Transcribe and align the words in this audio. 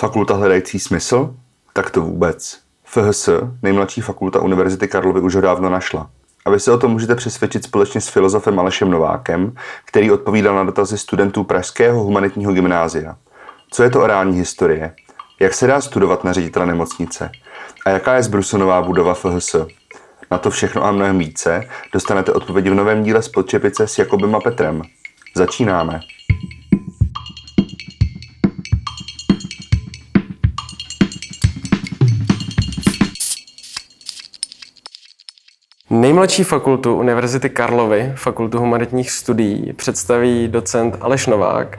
Fakulta 0.00 0.34
hledající 0.34 0.78
smysl? 0.78 1.34
Tak 1.72 1.90
to 1.90 2.00
vůbec. 2.00 2.58
FHS, 2.84 3.28
nejmladší 3.62 4.00
fakulta 4.00 4.40
Univerzity 4.40 4.88
Karlovy, 4.88 5.20
už 5.20 5.34
ho 5.34 5.40
dávno 5.40 5.70
našla. 5.70 6.10
A 6.44 6.50
vy 6.50 6.60
se 6.60 6.72
o 6.72 6.78
tom 6.78 6.92
můžete 6.92 7.14
přesvědčit 7.14 7.64
společně 7.64 8.00
s 8.00 8.08
filozofem 8.08 8.60
Alešem 8.60 8.90
Novákem, 8.90 9.54
který 9.84 10.10
odpovídal 10.10 10.54
na 10.54 10.64
dotazy 10.64 10.98
studentů 10.98 11.44
Pražského 11.44 12.02
humanitního 12.02 12.52
gymnázia. 12.52 13.16
Co 13.70 13.82
je 13.82 13.90
to 13.90 14.02
orální 14.02 14.38
historie? 14.38 14.94
Jak 15.40 15.54
se 15.54 15.66
dá 15.66 15.80
studovat 15.80 16.24
na 16.24 16.32
ředitele 16.32 16.66
nemocnice? 16.66 17.30
A 17.86 17.90
jaká 17.90 18.14
je 18.14 18.22
zbrusonová 18.22 18.82
budova 18.82 19.14
FHS? 19.14 19.56
Na 20.30 20.38
to 20.38 20.50
všechno 20.50 20.84
a 20.84 20.92
mnohem 20.92 21.18
více 21.18 21.68
dostanete 21.92 22.32
odpovědi 22.32 22.70
v 22.70 22.74
novém 22.74 23.02
díle 23.02 23.22
z 23.22 23.28
Podčepice 23.28 23.86
s 23.86 23.98
Jakobem 23.98 24.34
a 24.34 24.40
Petrem. 24.40 24.82
Začínáme. 25.36 26.00
Nejmladší 36.00 36.44
fakultu 36.44 36.94
Univerzity 36.94 37.50
Karlovy, 37.50 38.12
Fakultu 38.14 38.58
humanitních 38.58 39.10
studií, 39.10 39.72
představí 39.72 40.48
docent 40.48 40.96
Aleš 41.00 41.26
Novák, 41.26 41.78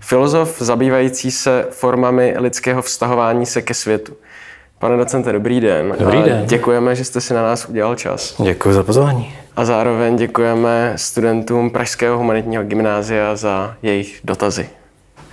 filozof 0.00 0.56
zabývající 0.58 1.30
se 1.30 1.66
formami 1.70 2.34
lidského 2.38 2.82
vztahování 2.82 3.46
se 3.46 3.62
ke 3.62 3.74
světu. 3.74 4.12
Pane 4.78 4.96
docente, 4.96 5.32
dobrý 5.32 5.60
den. 5.60 5.96
Dobrý 5.98 6.22
den. 6.22 6.46
Děkujeme, 6.46 6.94
že 6.94 7.04
jste 7.04 7.20
si 7.20 7.34
na 7.34 7.42
nás 7.42 7.68
udělal 7.68 7.94
čas. 7.94 8.42
Děkuji 8.42 8.74
za 8.74 8.82
pozvání. 8.82 9.34
A 9.56 9.64
zároveň 9.64 10.16
děkujeme 10.16 10.92
studentům 10.96 11.70
Pražského 11.70 12.18
humanitního 12.18 12.62
gymnázia 12.62 13.36
za 13.36 13.74
jejich 13.82 14.20
dotazy. 14.24 14.68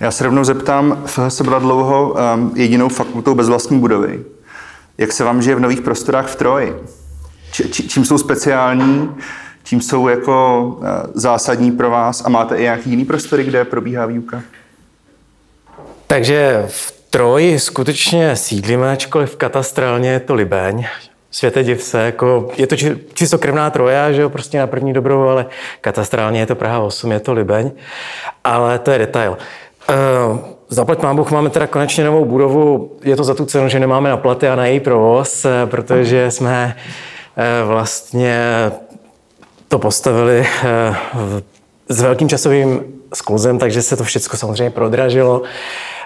Já 0.00 0.10
se 0.10 0.24
rovnou 0.24 0.44
zeptám, 0.44 1.02
FHS 1.06 1.42
byla 1.42 1.58
dlouho 1.58 2.14
um, 2.34 2.52
jedinou 2.56 2.88
fakultou 2.88 3.34
bez 3.34 3.48
vlastní 3.48 3.78
budovy. 3.80 4.24
Jak 4.98 5.12
se 5.12 5.24
vám 5.24 5.42
žije 5.42 5.56
v 5.56 5.60
nových 5.60 5.80
prostorách 5.80 6.26
v 6.26 6.36
Troji? 6.36 6.74
Či, 7.50 7.88
čím 7.88 8.04
jsou 8.04 8.18
speciální, 8.18 9.10
čím 9.64 9.80
jsou 9.80 10.08
jako 10.08 10.62
uh, 10.78 10.86
zásadní 11.14 11.72
pro 11.72 11.90
vás 11.90 12.22
a 12.24 12.28
máte 12.28 12.56
i 12.56 12.62
nějaký 12.62 12.90
jiný 12.90 13.04
prostory, 13.04 13.44
kde 13.44 13.64
probíhá 13.64 14.06
výuka? 14.06 14.42
Takže 16.06 16.64
v 16.68 17.00
Troji 17.10 17.58
skutečně 17.58 18.36
sídlíme, 18.36 18.92
ačkoliv 18.92 19.36
katastrálně 19.36 20.10
je 20.10 20.20
to 20.20 20.34
Libeň. 20.34 20.86
Světe 21.30 21.64
div 21.64 21.82
se, 21.82 22.02
jako 22.02 22.50
je 22.56 22.66
to 22.66 22.76
čistokrevná 23.14 23.70
Troja, 23.70 24.12
že 24.12 24.22
jo, 24.22 24.28
prostě 24.28 24.58
na 24.58 24.66
první 24.66 24.92
dobrou, 24.92 25.22
ale 25.22 25.46
katastrálně 25.80 26.40
je 26.40 26.46
to 26.46 26.54
Praha 26.54 26.78
8, 26.78 27.12
je 27.12 27.20
to 27.20 27.32
Libeň. 27.32 27.70
Ale 28.44 28.78
to 28.78 28.90
je 28.90 28.98
detail. 28.98 29.36
Uh, 30.30 30.38
Zaplať 30.68 31.02
mám 31.02 31.16
Bůh, 31.16 31.30
máme 31.30 31.50
teda 31.50 31.66
konečně 31.66 32.04
novou 32.04 32.24
budovu. 32.24 32.96
Je 33.04 33.16
to 33.16 33.24
za 33.24 33.34
tu 33.34 33.46
cenu, 33.46 33.68
že 33.68 33.80
nemáme 33.80 34.10
na 34.10 34.16
platy 34.16 34.48
a 34.48 34.56
na 34.56 34.66
její 34.66 34.80
provoz, 34.80 35.44
eh, 35.44 35.66
protože 35.66 36.30
jsme 36.30 36.76
uh, 36.76 36.82
vlastně 37.64 38.40
to 39.68 39.78
postavili 39.78 40.40
uh, 40.40 40.96
s 41.88 42.02
velkým 42.02 42.28
časovým 42.28 42.84
skluzem, 43.14 43.58
takže 43.58 43.82
se 43.82 43.96
to 43.96 44.04
všechno 44.04 44.38
samozřejmě 44.38 44.70
prodražilo. 44.70 45.42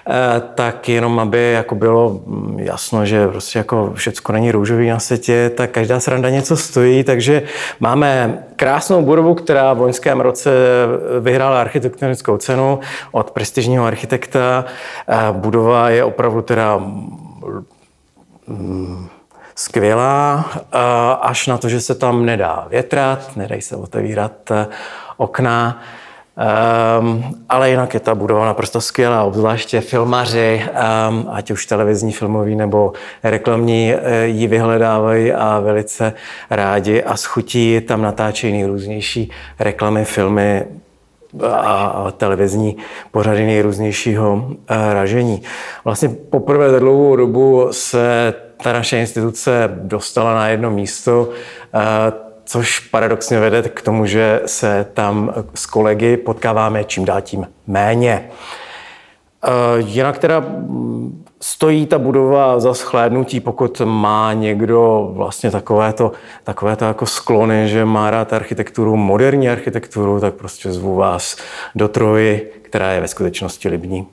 Eh, 0.07 0.41
tak 0.55 0.89
jenom 0.89 1.19
aby 1.19 1.51
jako 1.51 1.75
bylo 1.75 2.19
jasno, 2.57 3.05
že 3.05 3.27
prostě 3.27 3.59
jako 3.59 3.91
všecko 3.95 4.31
není 4.31 4.51
růžový 4.51 4.89
na 4.89 4.99
světě, 4.99 5.51
tak 5.55 5.71
každá 5.71 5.99
sranda 5.99 6.29
něco 6.29 6.57
stojí, 6.57 7.03
takže 7.03 7.43
máme 7.79 8.43
krásnou 8.55 9.01
budovu, 9.01 9.35
která 9.35 9.73
v 9.73 9.81
loňském 9.81 10.21
roce 10.21 10.51
vyhrála 11.19 11.61
architektonickou 11.61 12.37
cenu 12.37 12.79
od 13.11 13.31
prestižního 13.31 13.85
architekta. 13.85 14.65
Eh, 15.07 15.15
budova 15.31 15.89
je 15.89 16.03
opravdu 16.03 16.41
teda 16.41 16.77
mm, 18.47 19.07
skvělá, 19.55 20.45
eh, 20.55 20.77
až 21.21 21.47
na 21.47 21.57
to, 21.57 21.69
že 21.69 21.81
se 21.81 21.95
tam 21.95 22.25
nedá 22.25 22.67
větrat, 22.69 23.35
nedají 23.35 23.61
se 23.61 23.75
otevírat 23.75 24.51
okna. 25.17 25.81
Um, 26.99 27.23
ale 27.49 27.69
jinak 27.69 27.93
je 27.93 27.99
ta 27.99 28.15
budova 28.15 28.45
naprosto 28.45 28.81
skvělá, 28.81 29.23
obzvláště 29.23 29.81
filmaři, 29.81 30.65
um, 31.09 31.27
ať 31.31 31.51
už 31.51 31.65
televizní, 31.65 32.11
filmový 32.11 32.55
nebo 32.55 32.93
reklamní, 33.23 33.93
eh, 33.93 34.25
ji 34.25 34.47
vyhledávají 34.47 35.33
a 35.33 35.59
velice 35.59 36.13
rádi 36.49 37.03
a 37.03 37.17
schutí 37.17 37.81
tam 37.81 38.01
natáčejí 38.01 38.53
nejrůznější 38.53 39.31
reklamy, 39.59 40.05
filmy 40.05 40.65
a, 41.43 41.85
a 41.85 42.11
televizní 42.11 42.77
pořady 43.11 43.45
nejrůznějšího 43.45 44.33
uh, 44.33 44.55
ražení. 44.93 45.41
Vlastně 45.83 46.09
poprvé 46.09 46.69
za 46.69 46.79
dlouhou 46.79 47.15
dobu 47.15 47.67
se 47.71 48.33
ta 48.63 48.73
naše 48.73 48.99
instituce 48.99 49.69
dostala 49.73 50.33
na 50.35 50.47
jedno 50.47 50.71
místo. 50.71 51.21
Uh, 51.21 51.81
což 52.45 52.79
paradoxně 52.79 53.39
vede 53.39 53.61
k 53.61 53.81
tomu, 53.81 54.05
že 54.05 54.41
se 54.45 54.87
tam 54.93 55.33
s 55.55 55.65
kolegy 55.65 56.17
potkáváme 56.17 56.83
čím 56.83 57.05
dál 57.05 57.21
tím 57.21 57.47
méně. 57.67 58.29
Eh, 59.47 59.49
jinak 59.77 60.17
teda 60.17 60.39
mm, 60.39 61.23
stojí 61.41 61.85
ta 61.85 61.99
budova 61.99 62.59
za 62.59 62.73
schlédnutí, 62.73 63.39
pokud 63.39 63.81
má 63.85 64.33
někdo 64.33 65.09
vlastně 65.13 65.51
takovéto, 65.51 66.11
takovéto 66.43 66.85
jako 66.85 67.05
sklony, 67.05 67.69
že 67.69 67.85
má 67.85 68.11
rád 68.11 68.33
architekturu, 68.33 68.95
moderní 68.95 69.49
architekturu, 69.49 70.19
tak 70.19 70.33
prostě 70.33 70.71
zvu 70.71 70.95
vás 70.95 71.37
do 71.75 71.87
Troji, 71.87 72.61
která 72.61 72.91
je 72.91 73.01
ve 73.01 73.07
skutečnosti 73.07 73.69
libní. 73.69 74.07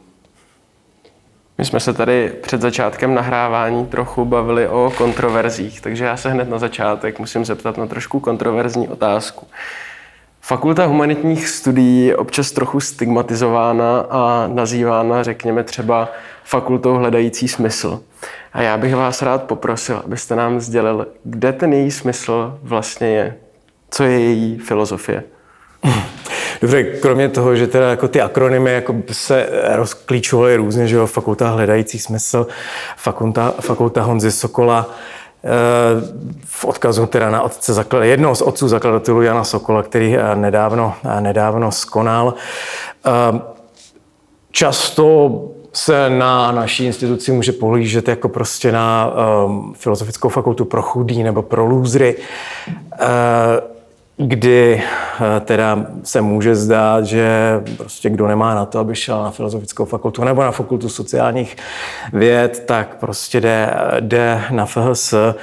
My 1.63 1.67
jsme 1.67 1.81
se 1.81 1.93
tady 1.93 2.33
před 2.43 2.61
začátkem 2.61 3.15
nahrávání 3.15 3.87
trochu 3.87 4.25
bavili 4.25 4.69
o 4.69 4.93
kontroverzích, 4.99 5.81
takže 5.81 6.05
já 6.05 6.17
se 6.17 6.31
hned 6.31 6.49
na 6.49 6.59
začátek 6.59 7.19
musím 7.19 7.45
zeptat 7.45 7.79
na 7.79 7.87
trošku 7.87 8.21
kontroverzní 8.21 8.89
otázku. 8.89 9.47
Fakulta 10.41 10.85
humanitních 10.87 11.49
studií 11.49 12.07
je 12.07 12.17
občas 12.17 12.51
trochu 12.51 12.81
stigmatizována 12.81 14.01
a 14.01 14.47
nazývána, 14.47 15.23
řekněme, 15.23 15.65
třeba 15.65 16.09
fakultou 16.45 16.95
hledající 16.95 17.49
smysl. 17.49 18.01
A 18.53 18.63
já 18.63 18.77
bych 18.77 18.95
vás 18.95 19.23
rád 19.23 19.43
poprosil, 19.43 20.03
abyste 20.05 20.37
nám 20.37 20.61
sdělil, 20.61 21.07
kde 21.25 21.53
ten 21.53 21.73
její 21.73 21.91
smysl 21.91 22.59
vlastně 22.63 23.09
je. 23.09 23.37
Co 23.91 24.05
je 24.05 24.21
její 24.21 24.59
filozofie? 24.59 25.25
Dobře, 26.63 26.83
kromě 26.83 27.29
toho, 27.29 27.57
že 27.57 27.67
teda 27.67 27.91
jako 27.91 28.09
ty 28.09 28.21
akronymy 28.21 28.73
jako 28.73 28.95
se 29.13 29.49
rozklíčovaly 29.73 30.57
různě, 30.57 30.87
že 30.87 30.97
jo, 30.97 31.07
fakulta 31.07 31.49
hledající 31.49 31.99
smysl, 31.99 32.47
fakulta, 32.97 33.55
fakulta 33.61 34.03
Honzy 34.03 34.33
Sokola, 34.33 34.91
eh, 35.45 35.49
v 36.45 36.65
odkazu 36.65 37.07
teda 37.07 37.31
na 37.31 37.43
otce 37.43 37.85
jednoho 38.01 38.35
z 38.35 38.43
otců 38.43 38.69
zakladatelů 38.69 39.23
Jana 39.23 39.45
Sokola, 39.45 39.83
který 39.83 40.17
eh, 40.17 40.37
nedávno, 40.37 40.95
eh, 41.05 41.21
nedávno 41.21 41.73
skonal. 41.73 42.35
Často 44.51 45.31
se 45.73 46.11
na 46.11 46.53
naší 46.53 46.87
instituci 46.87 47.33
může 47.33 47.53
pohlížet 47.53 48.09
jako 48.09 48.29
prostě 48.29 48.73
na 48.73 49.13
um, 49.47 49.75
filozofickou 49.77 50.29
fakultu 50.29 50.65
pro 50.65 50.83
chudý 50.83 51.23
nebo 51.23 51.43
pro 51.43 51.67
lůzry. 51.67 52.17
Uh, 52.67 53.72
kdy 54.23 54.83
eh, 54.83 55.41
teda 55.41 55.87
se 56.03 56.21
může 56.21 56.55
zdát, 56.55 57.05
že 57.05 57.61
prostě 57.77 58.11
kdo 58.11 58.27
nemá 58.27 58.55
na 58.55 58.67
to, 58.67 58.79
aby 58.79 58.95
šel 58.95 59.23
na 59.23 59.31
filozofickou 59.31 59.85
fakultu 59.85 60.25
nebo 60.25 60.43
na 60.43 60.51
fakultu 60.51 60.89
sociálních 60.89 61.57
věd, 62.13 62.63
tak 62.67 62.97
prostě 62.97 63.41
jde, 63.41 63.75
jde 64.01 64.41
na 64.51 64.67
FHS 64.67 65.13
eh, 65.13 65.35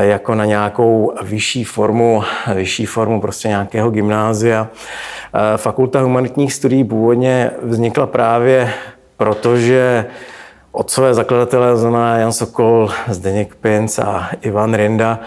jako 0.00 0.34
na 0.34 0.44
nějakou 0.44 1.12
vyšší 1.22 1.64
formu, 1.64 2.22
vyšší 2.54 2.86
formu 2.86 3.20
prostě 3.20 3.48
nějakého 3.48 3.90
gymnázia. 3.90 4.68
Eh, 5.34 5.56
Fakulta 5.56 6.00
humanitních 6.00 6.52
studií 6.52 6.84
původně 6.84 7.50
vznikla 7.62 8.06
právě 8.06 8.72
protože 9.20 10.06
otcové 10.72 11.14
zakladatelé, 11.14 11.76
znamená 11.76 12.16
Jan 12.16 12.32
Sokol, 12.32 12.88
Zdeněk 13.08 13.54
Pinc 13.54 13.98
a 13.98 14.30
Ivan 14.40 14.74
Rinda, 14.74 15.18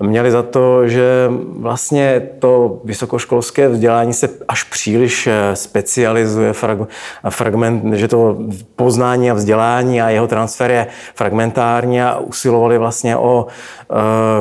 měli 0.00 0.30
za 0.30 0.42
to, 0.42 0.88
že 0.88 1.30
vlastně 1.58 2.22
to 2.38 2.80
vysokoškolské 2.84 3.68
vzdělání 3.68 4.12
se 4.12 4.28
až 4.48 4.64
příliš 4.64 5.26
eh, 5.26 5.56
specializuje, 5.56 6.52
fragment, 7.28 7.94
že 7.94 8.08
to 8.08 8.38
poznání 8.76 9.30
a 9.30 9.34
vzdělání 9.34 10.02
a 10.02 10.10
jeho 10.10 10.26
transfer 10.26 10.70
je 10.70 10.86
fragmentární 11.14 12.02
a 12.02 12.18
usilovali 12.18 12.78
vlastně 12.78 13.16
o 13.16 13.46
eh, 13.46 13.94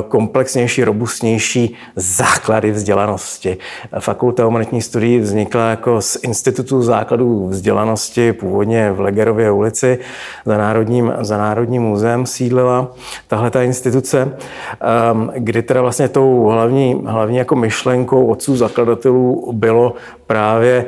komplexnější, 0.08 0.84
robustnější 0.84 1.76
základy 1.96 2.72
vzdělanosti. 2.72 3.58
Fakulta 4.00 4.44
humanitních 4.44 4.84
studií 4.84 5.20
vznikla 5.20 5.70
jako 5.70 6.02
z 6.02 6.18
Institutu 6.24 6.82
základů 6.82 7.48
vzdělanosti, 7.48 8.34
původně 8.34 8.92
v 8.92 9.00
Legerově 9.00 9.52
ulici, 9.52 10.00
za 10.46 10.58
Národním, 10.58 11.14
za 11.20 11.38
Národním 11.38 11.82
muzeem 11.82 12.26
sídlila 12.26 12.92
tahle 13.28 13.52
ta 13.52 13.64
instituce, 13.64 14.38
ehm, 14.82 15.32
kdy 15.52 15.62
teda 15.62 15.82
vlastně 15.82 16.10
tou 16.10 16.46
hlavní, 16.46 17.02
hlavní 17.06 17.38
jako 17.38 17.56
myšlenkou 17.56 18.26
otců 18.26 18.56
zakladatelů 18.56 19.52
bylo 19.54 19.94
právě 20.28 20.86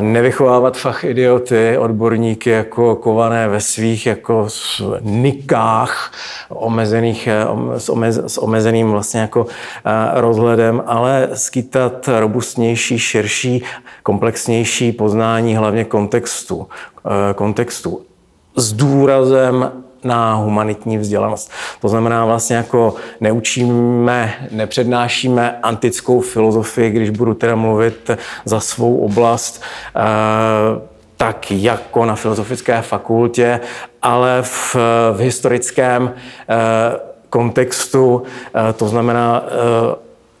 nevychovávat 0.00 0.76
fach 0.76 1.04
idioty, 1.04 1.78
odborníky 1.78 2.50
jako 2.50 2.96
kované 2.96 3.48
ve 3.48 3.60
svých 3.60 4.06
jako 4.06 4.46
nikách 5.00 6.12
omezených, 6.48 7.28
s, 7.76 7.88
omez, 7.88 8.20
s 8.26 8.42
omezeným 8.42 8.90
vlastně 8.90 9.20
jako 9.20 9.46
rozhledem, 10.14 10.82
ale 10.86 11.28
skýtat 11.34 12.08
robustnější, 12.18 12.98
širší, 12.98 13.62
komplexnější 14.02 14.92
poznání 14.92 15.56
hlavně 15.56 15.84
kontextu. 15.84 16.66
kontextu 17.34 18.00
s 18.56 18.72
důrazem 18.72 19.70
na 20.04 20.34
humanitní 20.34 20.98
vzdělanost. 20.98 21.50
To 21.80 21.88
znamená 21.88 22.26
vlastně 22.26 22.56
jako 22.56 22.94
neučíme, 23.20 24.34
nepřednášíme 24.50 25.58
antickou 25.62 26.20
filozofii, 26.20 26.90
když 26.90 27.10
budu 27.10 27.34
teda 27.34 27.56
mluvit 27.56 28.10
za 28.44 28.60
svou 28.60 28.96
oblast, 28.96 29.62
eh, 29.96 30.00
tak 31.16 31.50
jako 31.50 32.04
na 32.04 32.14
filozofické 32.14 32.82
fakultě, 32.82 33.60
ale 34.02 34.42
v, 34.42 34.76
v 35.12 35.18
historickém 35.18 36.12
eh, 36.14 36.54
kontextu, 37.30 38.22
eh, 38.54 38.72
to 38.72 38.88
znamená 38.88 39.42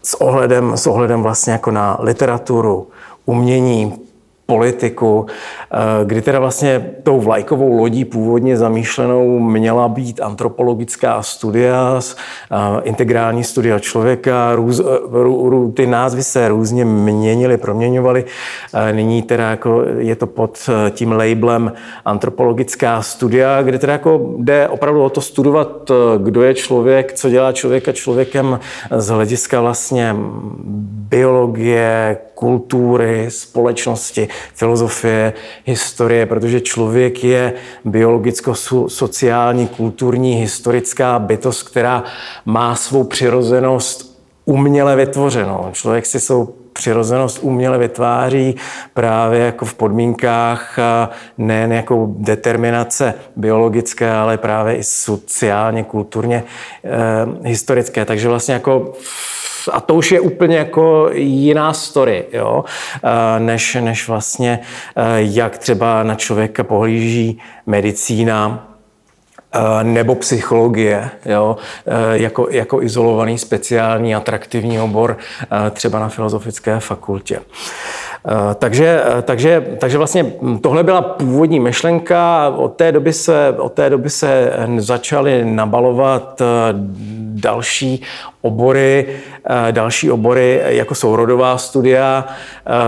s 0.02 0.20
ohledem, 0.20 0.76
s 0.76 0.86
ohledem 0.86 1.22
vlastně 1.22 1.52
jako 1.52 1.70
na 1.70 1.96
literaturu, 2.00 2.88
umění, 3.26 4.04
politiku, 4.46 5.26
kdy 6.04 6.22
teda 6.22 6.38
vlastně 6.40 6.94
tou 7.02 7.20
vlajkovou 7.20 7.72
lodí 7.72 8.04
původně 8.04 8.56
zamýšlenou 8.56 9.38
měla 9.38 9.88
být 9.88 10.20
antropologická 10.20 11.22
studia, 11.22 12.00
eh, 12.00 12.56
integrální 12.82 13.44
studia 13.44 13.78
člověka, 13.78 14.54
růz, 14.54 14.80
eh, 14.80 15.72
ty 15.74 15.86
názvy 15.86 16.22
se 16.22 16.48
různě 16.48 16.84
měnily, 16.84 17.56
proměňovaly. 17.56 18.24
Nyní 18.92 19.22
teda 19.22 19.50
jako 19.50 19.82
je 19.98 20.16
to 20.16 20.26
pod 20.26 20.70
tím 20.90 21.12
labelem 21.12 21.72
antropologická 22.04 23.02
studia, 23.02 23.62
kde 23.62 23.78
teda 23.78 23.92
jako 23.92 24.34
jde 24.38 24.68
opravdu 24.68 25.02
o 25.02 25.10
to 25.10 25.20
studovat, 25.20 25.90
kdo 26.18 26.42
je 26.42 26.54
člověk, 26.54 27.12
co 27.12 27.30
dělá 27.30 27.52
člověka 27.52 27.92
člověkem 27.92 28.60
z 28.90 29.08
hlediska 29.08 29.60
vlastně 29.60 30.16
biologie, 31.08 32.16
kultury, 32.34 33.26
společnosti, 33.28 34.28
filozofie, 34.54 35.32
historie, 35.64 36.26
protože 36.26 36.60
člověk 36.60 37.24
je 37.24 37.52
biologicko-sociální, 37.84 39.66
kulturní, 39.66 40.34
historická 40.34 41.18
bytost, 41.18 41.68
která 41.68 42.04
má 42.44 42.76
svou 42.76 43.04
přirozenost 43.04 44.20
uměle 44.44 44.96
vytvořenou. 44.96 45.68
Člověk 45.72 46.06
si 46.06 46.20
svou 46.20 46.54
přirozenost 46.74 47.38
uměle 47.42 47.78
vytváří 47.78 48.56
právě 48.94 49.40
jako 49.40 49.64
v 49.64 49.74
podmínkách 49.74 50.78
nejen 51.38 51.72
jako 51.72 52.06
determinace 52.18 53.14
biologické, 53.36 54.10
ale 54.10 54.38
právě 54.38 54.76
i 54.76 54.84
sociálně, 54.84 55.84
kulturně, 55.84 56.44
eh, 56.84 56.88
historické. 57.48 58.04
Takže 58.04 58.28
vlastně 58.28 58.54
jako 58.54 58.92
a 59.72 59.80
to 59.80 59.94
už 59.94 60.12
je 60.12 60.20
úplně 60.20 60.56
jako 60.56 61.10
jiná 61.12 61.72
story, 61.72 62.24
jo? 62.32 62.64
Než, 63.38 63.74
než 63.80 64.08
vlastně, 64.08 64.60
jak 65.16 65.58
třeba 65.58 66.02
na 66.02 66.14
člověka 66.14 66.64
pohlíží 66.64 67.40
medicína, 67.66 68.73
nebo 69.82 70.14
psychologie, 70.14 71.10
jo, 71.26 71.56
jako, 72.12 72.46
jako 72.50 72.82
izolovaný 72.82 73.38
speciální 73.38 74.14
atraktivní 74.14 74.80
obor 74.80 75.16
třeba 75.70 75.98
na 75.98 76.08
filozofické 76.08 76.80
fakultě. 76.80 77.40
Takže, 78.54 79.02
takže, 79.22 79.64
takže 79.78 79.98
vlastně 79.98 80.32
tohle 80.60 80.82
byla 80.82 81.02
původní 81.02 81.60
myšlenka. 81.60 82.48
Od 82.56 82.68
té 82.68 82.92
doby 82.92 83.12
se, 83.12 83.54
od 83.58 83.72
té 83.72 83.90
doby 83.90 84.10
se 84.10 84.52
začaly 84.78 85.44
nabalovat 85.44 86.42
další 87.34 88.02
obory, 88.40 89.06
další 89.70 90.10
obory, 90.10 90.60
jako 90.64 90.94
jsou 90.94 91.16
rodová 91.16 91.58
studia, 91.58 92.24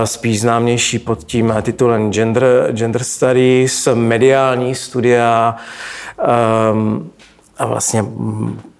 spíš 0.03 0.41
známější 0.41 0.99
pod 0.99 1.23
tím 1.23 1.53
titulem 1.61 2.13
Gender, 2.13 2.67
gender 2.71 3.03
Studies, 3.03 3.87
mediální 3.93 4.75
studia, 4.75 5.55
a 7.57 7.65
vlastně 7.65 8.05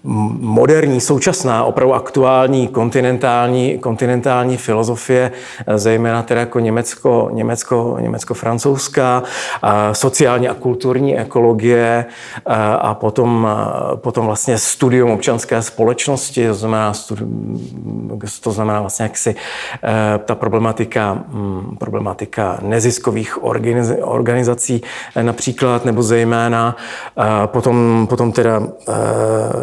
moderní, 0.08 1.02
současná, 1.02 1.64
opravdu 1.64 1.94
aktuální 1.94 2.68
kontinentální, 2.68 3.78
kontinentální 3.80 4.58
filozofie, 4.58 5.32
zejména 5.76 6.24
teda 6.24 6.40
jako 6.40 6.60
Německo, 6.60 7.30
Německo, 7.32 7.98
Německo-francouzská, 8.00 9.24
sociální 9.92 10.50
a 10.50 10.54
kulturní 10.54 11.20
ekologie 11.20 12.06
a 12.80 12.94
potom, 12.94 13.48
potom 13.96 14.26
vlastně 14.26 14.58
studium 14.58 15.12
občanské 15.12 15.62
společnosti, 15.62 16.48
to 16.48 16.54
znamená, 16.54 16.94
to 18.42 18.52
znamená 18.52 18.82
vlastně 18.82 19.04
jaksi 19.04 19.36
e, 19.84 20.18
ta 20.18 20.36
problematika, 20.36 21.24
hm, 21.28 21.76
problematika 21.80 22.60
neziskových 22.62 23.44
organizací 24.02 24.82
e, 25.16 25.24
například, 25.24 25.86
nebo 25.86 26.04
zejména 26.04 26.76
potom, 27.46 28.08
potom 28.10 28.32
teda 28.32 28.62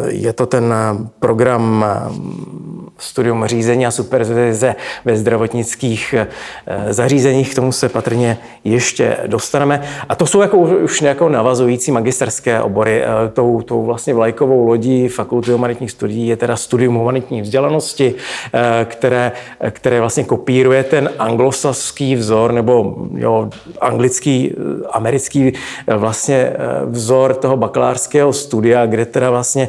je 0.07 0.33
to 0.35 0.45
ten 0.45 0.67
eh, 0.71 0.93
program 1.19 1.83
eh, 1.83 2.11
studium 2.97 3.45
řízení 3.45 3.85
a 3.85 3.91
supervize 3.91 4.75
ve 5.05 5.17
zdravotnických 5.17 6.15
eh, 6.17 6.93
zařízeních, 6.93 7.51
k 7.51 7.55
tomu 7.55 7.71
se 7.71 7.89
patrně 7.89 8.37
ještě 8.63 9.17
dostaneme. 9.27 9.81
A 10.09 10.15
to 10.15 10.25
jsou 10.25 10.41
jako 10.41 10.57
už 10.57 11.01
jako 11.01 11.29
navazující 11.29 11.91
magisterské 11.91 12.61
obory. 12.61 13.03
Tou, 13.33 13.61
tou 13.61 13.85
vlastně 13.85 14.13
vlajkovou 14.13 14.67
lodí 14.67 15.07
Fakulty 15.07 15.51
humanitních 15.51 15.91
studií 15.91 16.27
je 16.27 16.37
teda 16.37 16.55
studium 16.55 16.95
humanitní 16.95 17.41
vzdělanosti, 17.41 18.15
které, 18.85 19.31
které 19.69 19.99
vlastně 19.99 20.23
kopíruje 20.23 20.83
ten 20.83 21.09
anglosaský 21.19 22.15
vzor 22.15 22.51
nebo 22.51 22.95
jo, 23.13 23.49
anglický, 23.81 24.55
americký 24.91 25.53
vlastně 25.97 26.53
vzor 26.85 27.33
toho 27.33 27.57
bakalářského 27.57 28.33
studia, 28.33 28.85
kde 28.85 29.05
teda 29.05 29.29
vlastně 29.29 29.67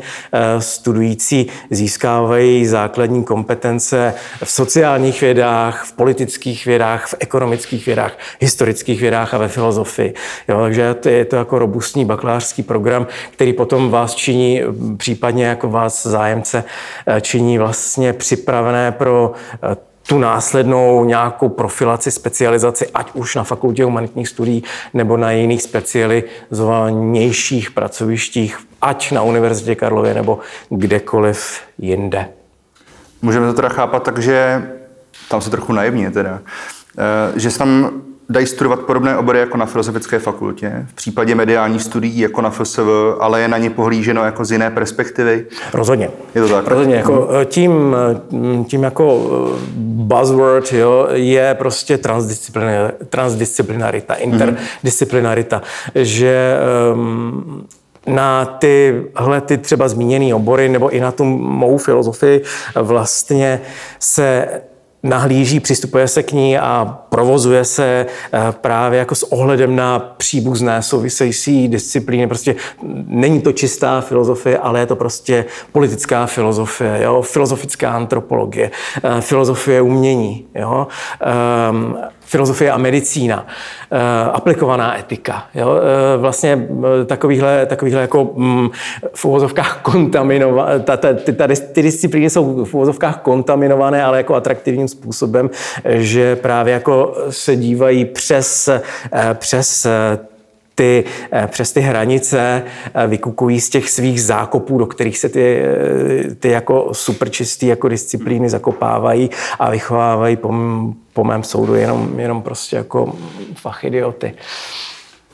studující 0.58 1.46
získávají 1.70 2.66
základní 2.66 3.15
kompetence 3.24 4.14
v 4.44 4.50
sociálních 4.50 5.20
vědách, 5.20 5.84
v 5.84 5.92
politických 5.92 6.66
vědách, 6.66 7.06
v 7.06 7.14
ekonomických 7.20 7.86
vědách, 7.86 8.18
historických 8.40 9.00
vědách 9.00 9.34
a 9.34 9.38
ve 9.38 9.48
filozofii. 9.48 10.14
Jo, 10.48 10.60
takže 10.60 10.94
to 10.94 11.08
je 11.08 11.24
to 11.24 11.36
jako 11.36 11.58
robustní 11.58 12.04
bakalářský 12.04 12.62
program, 12.62 13.06
který 13.30 13.52
potom 13.52 13.90
vás 13.90 14.14
činí, 14.14 14.62
případně 14.96 15.44
jako 15.44 15.70
vás 15.70 16.06
zájemce, 16.06 16.64
eh, 17.06 17.20
činí 17.20 17.58
vlastně 17.58 18.12
připravené 18.12 18.92
pro 18.92 19.32
eh, 19.62 19.76
tu 20.06 20.18
následnou 20.18 21.04
nějakou 21.04 21.48
profilaci, 21.48 22.10
specializaci, 22.10 22.86
ať 22.94 23.10
už 23.14 23.34
na 23.34 23.44
fakultě 23.44 23.84
humanitních 23.84 24.28
studií 24.28 24.62
nebo 24.94 25.16
na 25.16 25.32
jiných 25.32 25.62
specializovanějších 25.62 27.70
pracovištích, 27.70 28.58
ať 28.82 29.12
na 29.12 29.22
Univerzitě 29.22 29.74
Karlově 29.74 30.14
nebo 30.14 30.38
kdekoliv 30.68 31.60
jinde. 31.78 32.28
Můžeme 33.22 33.46
to 33.46 33.52
teda 33.52 33.68
chápat 33.68 34.02
tak, 34.02 34.18
že 34.18 34.62
tam 35.28 35.40
se 35.40 35.50
trochu 35.50 35.72
naivně 35.72 36.10
teda, 36.10 36.40
eh, 36.98 37.40
že 37.40 37.50
se 37.50 37.58
tam 37.58 37.90
dají 38.28 38.46
studovat 38.46 38.80
podobné 38.80 39.16
obory 39.16 39.38
jako 39.38 39.56
na 39.56 39.66
Filozofické 39.66 40.18
fakultě, 40.18 40.86
v 40.88 40.94
případě 40.94 41.34
mediálních 41.34 41.82
studií 41.82 42.18
jako 42.18 42.40
na 42.40 42.50
FSV, 42.50 42.80
ale 43.20 43.40
je 43.40 43.48
na 43.48 43.58
ně 43.58 43.70
pohlíženo 43.70 44.24
jako 44.24 44.44
z 44.44 44.52
jiné 44.52 44.70
perspektivy? 44.70 45.46
Rozhodně. 45.74 46.10
Je 46.34 46.42
to 46.42 46.48
tak? 46.48 46.66
Rozhodně. 46.66 46.94
Jako, 46.94 47.28
eh, 47.40 47.44
tím, 47.44 47.96
eh, 48.60 48.64
tím 48.64 48.82
jako 48.82 49.30
buzzword 49.76 50.72
jo, 50.72 51.08
je 51.12 51.54
prostě 51.54 51.98
transdisciplinarita, 53.08 54.14
interdisciplinarita, 54.14 55.58
mm-hmm. 55.58 56.00
že 56.02 56.58
um, 56.94 57.66
na 58.06 58.44
tyhle 58.44 59.40
ty 59.40 59.58
třeba 59.58 59.88
zmíněné 59.88 60.34
obory 60.34 60.68
nebo 60.68 60.88
i 60.88 61.00
na 61.00 61.12
tu 61.12 61.24
mou 61.24 61.78
filozofii 61.78 62.42
vlastně 62.74 63.60
se 63.98 64.48
nahlíží, 65.02 65.60
přistupuje 65.60 66.08
se 66.08 66.22
k 66.22 66.32
ní 66.32 66.58
a 66.58 66.98
provozuje 67.08 67.64
se 67.64 68.06
eh, 68.32 68.40
právě 68.60 68.98
jako 68.98 69.14
s 69.14 69.32
ohledem 69.32 69.76
na 69.76 69.98
příbuzné 69.98 70.82
související 70.82 71.68
disciplíny. 71.68 72.26
Prostě 72.26 72.54
není 73.06 73.40
to 73.42 73.52
čistá 73.52 74.00
filozofie, 74.00 74.58
ale 74.58 74.80
je 74.80 74.86
to 74.86 74.96
prostě 74.96 75.44
politická 75.72 76.26
filozofie, 76.26 77.00
jo? 77.02 77.22
filozofická 77.22 77.90
antropologie, 77.90 78.70
eh, 79.02 79.20
filozofie 79.20 79.82
umění. 79.82 80.46
Jo? 80.54 80.86
Um, 81.70 81.98
filozofie 82.26 82.70
a 82.70 82.78
medicína, 82.78 83.46
aplikovaná 84.32 84.98
etika. 84.98 85.44
Jo? 85.54 85.80
Vlastně 86.16 86.68
takovýhle, 87.06 87.66
takovýhle 87.66 88.00
jako 88.00 88.30
mm, 88.34 88.68
v 89.14 89.24
uvozovkách 89.24 89.78
kontaminované, 89.82 90.80
ta, 90.80 90.96
ta, 90.96 91.12
ty, 91.12 91.32
ta, 91.32 91.48
ty 91.72 91.82
disciplíny 91.82 92.30
jsou 92.30 92.64
v 92.64 92.74
uvozovkách 92.74 93.20
kontaminované, 93.20 94.04
ale 94.04 94.16
jako 94.16 94.34
atraktivním 94.34 94.88
způsobem, 94.88 95.50
že 95.84 96.36
právě 96.36 96.74
jako 96.74 97.16
se 97.30 97.56
dívají 97.56 98.04
přes, 98.04 98.68
přes 99.34 99.86
ty, 100.76 101.04
eh, 101.32 101.46
přes 101.46 101.72
ty 101.72 101.80
hranice 101.80 102.62
eh, 102.94 103.06
vykukují 103.06 103.60
z 103.60 103.68
těch 103.68 103.90
svých 103.90 104.22
zákopů, 104.22 104.78
do 104.78 104.86
kterých 104.86 105.18
se 105.18 105.28
ty, 105.28 105.62
eh, 105.62 106.34
ty 106.34 106.48
jako 106.48 106.88
superčistý 106.92 107.66
jako 107.66 107.88
disciplíny 107.88 108.50
zakopávají 108.50 109.30
a 109.58 109.70
vychovávají 109.70 110.36
po, 110.36 110.54
po 111.12 111.24
mém 111.24 111.42
soudu 111.42 111.74
jenom, 111.74 112.20
jenom 112.20 112.42
prostě 112.42 112.76
jako 112.76 113.12
fachidioty. 113.54 114.34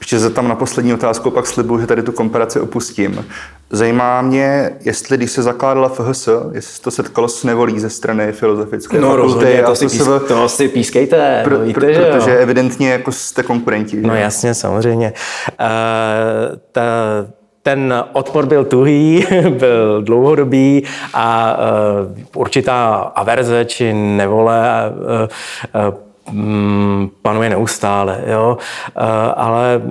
Ještě 0.02 0.18
se 0.18 0.30
tam 0.30 0.48
na 0.48 0.54
poslední 0.54 0.94
otázku, 0.94 1.30
pak 1.30 1.46
slibuju, 1.46 1.80
že 1.80 1.86
tady 1.86 2.02
tu 2.02 2.12
komparaci 2.12 2.60
opustím. 2.60 3.26
Zajímá 3.70 4.22
mě, 4.22 4.70
jestli 4.80 5.16
když 5.16 5.30
se 5.30 5.42
zakládala 5.42 5.88
FHS, 5.88 6.28
jestli 6.52 6.74
se 6.74 6.82
to 6.82 6.90
setkalo 6.90 7.28
s 7.28 7.44
nevolí 7.44 7.80
ze 7.80 7.90
strany 7.90 8.32
filozofické 8.32 9.00
no, 9.00 9.08
fakulty. 9.08 9.22
Rozhodně, 9.22 9.62
to, 9.62 9.74
si 9.74 9.84
pís, 9.84 10.08
to 10.28 10.48
si 10.48 10.68
pískejte. 10.68 11.40
Pro, 11.44 11.58
víte, 11.58 11.80
pro, 11.80 11.92
že 11.92 12.04
protože 12.04 12.30
jo? 12.30 12.36
evidentně 12.40 12.90
jako 12.90 13.12
jste 13.12 13.42
konkurenti. 13.42 13.96
Že? 13.96 14.06
No 14.06 14.14
jasně, 14.14 14.54
samozřejmě. 14.54 15.12
Uh, 15.60 15.66
ta, 16.72 16.82
ten 17.62 18.04
odpor 18.12 18.46
byl 18.46 18.64
tuhý, 18.64 19.26
byl 19.50 20.02
dlouhodobý 20.02 20.84
a 21.14 21.56
uh, 22.04 22.40
určitá 22.42 22.94
averze 22.94 23.64
či 23.64 23.92
nevole 23.92 24.62
uh, 24.90 25.88
uh, 25.90 26.11
panuje 27.22 27.50
neustále, 27.50 28.24
jo? 28.26 28.58
ale 29.36 29.82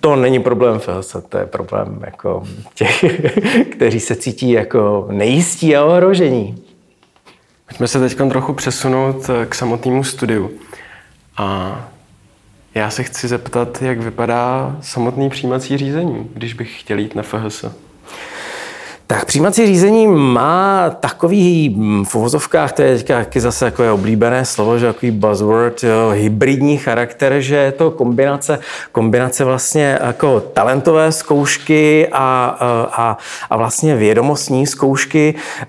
to 0.00 0.16
není 0.16 0.40
problém 0.40 0.78
FHS, 0.78 1.16
to 1.28 1.38
je 1.38 1.46
problém 1.46 2.00
jako 2.04 2.42
těch, 2.74 3.04
kteří 3.72 4.00
se 4.00 4.16
cítí 4.16 4.50
jako 4.50 5.08
nejistí 5.10 5.76
a 5.76 5.84
ohrožení. 5.84 6.64
Pojďme 7.68 7.88
se 7.88 8.00
teď 8.00 8.16
trochu 8.30 8.52
přesunout 8.52 9.30
k 9.48 9.54
samotnému 9.54 10.04
studiu. 10.04 10.50
A 11.36 11.80
já 12.74 12.90
se 12.90 13.02
chci 13.02 13.28
zeptat, 13.28 13.82
jak 13.82 13.98
vypadá 13.98 14.76
samotný 14.80 15.30
přijímací 15.30 15.76
řízení, 15.76 16.30
když 16.34 16.54
bych 16.54 16.80
chtěl 16.80 16.98
jít 16.98 17.14
na 17.14 17.22
FHS. 17.22 17.64
Tak 19.10 19.24
přijímací 19.24 19.66
řízení 19.66 20.06
má 20.06 20.90
takový 20.90 21.68
mm, 21.68 22.04
v 22.04 22.14
uvozovkách, 22.14 22.72
to 22.72 22.82
je 22.82 22.96
teďka 22.96 23.18
taky 23.18 23.40
zase 23.40 23.64
jako 23.64 23.82
je 23.82 23.90
oblíbené 23.90 24.44
slovo, 24.44 24.78
že 24.78 24.86
takový 24.86 25.10
buzzword, 25.10 25.82
jo, 25.82 26.10
hybridní 26.12 26.76
charakter, 26.78 27.40
že 27.40 27.56
je 27.56 27.72
to 27.72 27.90
kombinace, 27.90 28.58
kombinace 28.92 29.44
vlastně 29.44 29.98
jako 30.02 30.40
talentové 30.40 31.12
zkoušky 31.12 32.08
a, 32.12 32.56
a, 32.92 33.18
a 33.50 33.56
vlastně 33.56 33.96
vědomostní 33.96 34.66
zkoušky, 34.66 35.34
eh, 35.60 35.66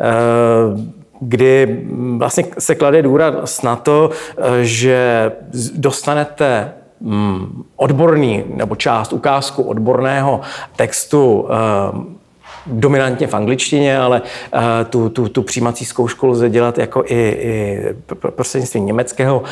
kdy 1.20 1.84
vlastně 2.18 2.46
se 2.60 2.76
klade 2.76 3.02
důraz 3.02 3.62
na 3.62 3.76
to, 3.76 4.10
eh, 4.38 4.42
že 4.62 5.32
dostanete 5.76 6.74
mm, 7.02 7.64
odborný 7.76 8.44
nebo 8.56 8.76
část 8.76 9.14
ukázku 9.14 9.64
odborného 9.64 10.42
textu 10.76 11.48
eh, 11.50 12.19
dominantně 12.66 13.28
v 13.28 13.34
angličtině, 13.34 14.00
ale 14.00 14.22
uh, 14.22 14.62
tu, 14.90 15.10
tu, 15.10 15.30
tu 15.30 15.42
přijímací 15.42 15.86
zkoušku 15.86 16.28
lze 16.28 16.50
dělat 16.50 16.78
jako 16.78 17.04
i, 17.06 17.30
i 17.30 17.84
prostřednictvím 18.30 18.86
německého 18.86 19.44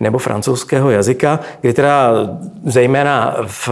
nebo 0.00 0.18
francouzského 0.18 0.90
jazyka, 0.90 1.40
kdy 1.60 1.72
teda 1.72 2.10
zejména 2.64 3.36
v, 3.46 3.68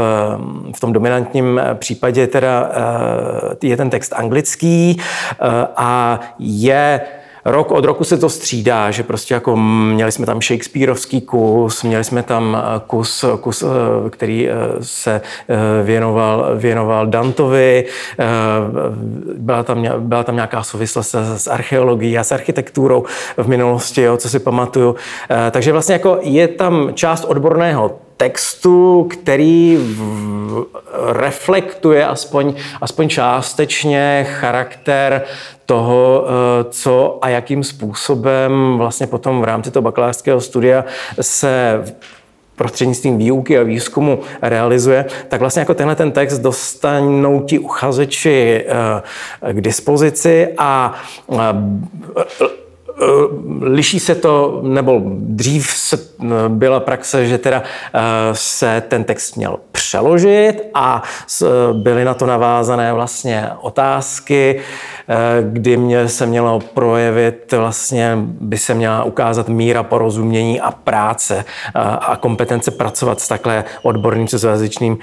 v 0.74 0.80
tom 0.80 0.92
dominantním 0.92 1.60
případě 1.74 2.26
teda 2.26 2.70
uh, 2.70 3.52
je 3.62 3.76
ten 3.76 3.90
text 3.90 4.12
anglický 4.16 4.96
uh, 4.96 5.48
a 5.76 6.20
je 6.38 7.00
rok 7.44 7.70
od 7.70 7.84
roku 7.84 8.04
se 8.04 8.16
to 8.16 8.28
střídá, 8.28 8.90
že 8.90 9.02
prostě 9.02 9.34
jako 9.34 9.56
měli 9.56 10.12
jsme 10.12 10.26
tam 10.26 10.42
Shakespeareovský 10.42 11.20
kus, 11.20 11.82
měli 11.82 12.04
jsme 12.04 12.22
tam 12.22 12.56
eh, 12.56 12.80
kus, 12.86 13.24
kus 13.40 13.62
eh, 13.62 14.10
který 14.10 14.48
eh, 14.48 14.54
se 14.80 15.20
věnoval, 15.82 16.50
věnoval 16.56 17.06
Dantovi, 17.06 17.84
byla 19.34 19.62
tam, 19.62 19.86
byla 19.98 20.24
tam 20.24 20.34
nějaká 20.34 20.62
souvislost 20.62 21.14
s 21.14 21.46
archeologií 21.46 22.18
a 22.18 22.24
s 22.24 22.32
architekturou 22.32 23.04
v 23.36 23.48
minulosti, 23.48 24.02
jo, 24.02 24.16
co 24.16 24.28
si 24.28 24.38
pamatuju. 24.38 24.96
Takže 25.50 25.72
vlastně 25.72 25.92
jako 25.92 26.18
je 26.22 26.48
tam 26.48 26.90
část 26.94 27.24
odborného 27.24 27.98
textu, 28.16 29.08
který 29.10 29.78
reflektuje 31.12 32.06
aspoň, 32.06 32.54
aspoň 32.80 33.08
částečně 33.08 34.26
charakter 34.40 35.22
toho, 35.72 36.24
eh, 36.26 36.64
co 36.70 37.18
a 37.22 37.28
jakým 37.28 37.64
způsobem 37.64 38.74
vlastně 38.78 39.06
potom 39.06 39.40
v 39.40 39.44
rámci 39.44 39.70
toho 39.70 39.82
bakalářského 39.82 40.40
studia 40.40 40.84
se 41.20 41.84
prostřednictvím 42.56 43.18
výuky 43.18 43.58
a 43.58 43.62
výzkumu 43.62 44.20
realizuje, 44.42 45.04
tak 45.28 45.40
vlastně 45.40 45.60
jako 45.60 45.74
tenhle 45.74 45.96
ten 45.96 46.12
text 46.12 46.38
dostanou 46.38 47.40
ti 47.40 47.58
uchazeči 47.58 48.64
eh, 48.68 49.52
k 49.52 49.60
dispozici 49.60 50.48
a 50.58 50.94
eh, 51.32 51.42
liší 53.60 54.00
se 54.00 54.14
to, 54.14 54.60
nebo 54.62 55.02
dřív 55.16 55.68
eh, 55.94 56.26
byla 56.48 56.80
praxe, 56.80 57.26
že 57.26 57.38
teda 57.38 57.62
eh, 57.94 58.00
se 58.32 58.82
ten 58.88 59.04
text 59.04 59.36
měl 59.36 59.56
přeložit 59.72 60.62
a 60.74 61.02
byly 61.72 62.04
na 62.04 62.14
to 62.14 62.26
navázané 62.26 62.92
vlastně 62.92 63.48
otázky, 63.60 64.60
kdy 65.42 65.76
mě 65.76 66.08
se 66.08 66.26
mělo 66.26 66.60
projevit, 66.60 67.52
vlastně 67.52 68.18
by 68.24 68.58
se 68.58 68.74
měla 68.74 69.04
ukázat 69.04 69.48
míra 69.48 69.82
porozumění 69.82 70.60
a 70.60 70.70
práce 70.70 71.44
a 72.00 72.16
kompetence 72.16 72.70
pracovat 72.70 73.20
s 73.20 73.28
takhle 73.28 73.64
odborným 73.82 74.28
cizojazyčným 74.28 74.98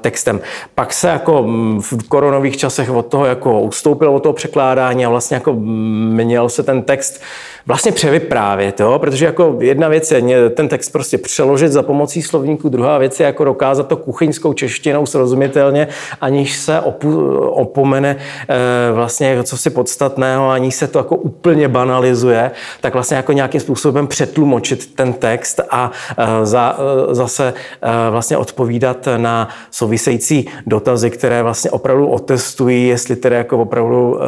textem. 0.00 0.40
Pak 0.74 0.92
se 0.92 1.08
jako 1.08 1.42
mm, 1.42 1.82
v 1.82 2.08
koronových 2.08 2.56
časech 2.56 2.90
od 2.90 3.06
toho 3.06 3.26
jako 3.26 3.60
ustoupilo 3.60 4.12
od 4.12 4.22
toho 4.22 4.32
překládání 4.32 5.06
a 5.06 5.08
vlastně 5.08 5.34
jako 5.34 5.54
měl 5.54 6.48
se 6.48 6.62
ten 6.62 6.82
text 6.82 7.19
vlastně 7.66 7.92
převyprávět, 7.92 8.80
jo? 8.80 8.98
protože 8.98 9.24
jako 9.24 9.56
jedna 9.60 9.88
věc 9.88 10.10
je 10.10 10.50
ten 10.50 10.68
text 10.68 10.90
prostě 10.90 11.18
přeložit 11.18 11.72
za 11.72 11.82
pomocí 11.82 12.22
slovníku, 12.22 12.68
druhá 12.68 12.98
věc 12.98 13.20
je 13.20 13.26
jako 13.26 13.44
dokázat 13.44 13.88
to 13.88 13.96
kuchyňskou 13.96 14.52
češtinou 14.52 15.06
srozumitelně, 15.06 15.88
aniž 16.20 16.56
se 16.56 16.80
opu, 16.80 17.36
opomene 17.38 18.16
e, 18.48 18.92
vlastně 18.92 19.42
co 19.42 19.56
si 19.56 19.70
podstatného, 19.70 20.50
aniž 20.50 20.74
se 20.74 20.88
to 20.88 20.98
jako 20.98 21.16
úplně 21.16 21.68
banalizuje, 21.68 22.50
tak 22.80 22.94
vlastně 22.94 23.16
jako 23.16 23.32
nějakým 23.32 23.60
způsobem 23.60 24.06
přetlumočit 24.06 24.94
ten 24.94 25.12
text 25.12 25.60
a 25.70 25.90
e, 26.18 26.46
za, 26.46 26.78
e, 27.10 27.14
zase 27.14 27.54
e, 27.82 28.10
vlastně 28.10 28.36
odpovídat 28.36 29.08
na 29.16 29.48
související 29.70 30.48
dotazy, 30.66 31.10
které 31.10 31.42
vlastně 31.42 31.70
opravdu 31.70 32.06
otestují, 32.06 32.88
jestli 32.88 33.16
tedy 33.16 33.36
jako 33.36 33.58
opravdu 33.58 34.18
e, 34.22 34.26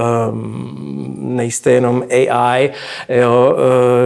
nejste 1.16 1.70
jenom 1.70 2.04
AI, 2.10 2.70
jo, 3.08 3.56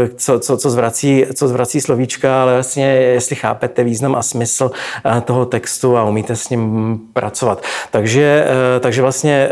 eh, 0.04 0.08
co, 0.16 0.38
co, 0.38 0.56
co, 0.56 0.70
zvrací, 0.70 1.24
co 1.34 1.48
zvrací 1.48 1.80
slovíčka, 1.80 2.42
ale 2.42 2.54
vlastně 2.54 2.86
jestli 2.86 3.36
chápete 3.36 3.84
význam 3.84 4.14
a 4.14 4.22
smysl 4.22 4.70
eh, 5.04 5.20
toho 5.20 5.46
textu 5.46 5.96
a 5.96 6.04
umíte 6.04 6.36
s 6.36 6.48
ním 6.48 6.98
pracovat. 7.12 7.62
Takže, 7.90 8.46
eh, 8.76 8.80
takže 8.80 9.02
vlastně 9.02 9.48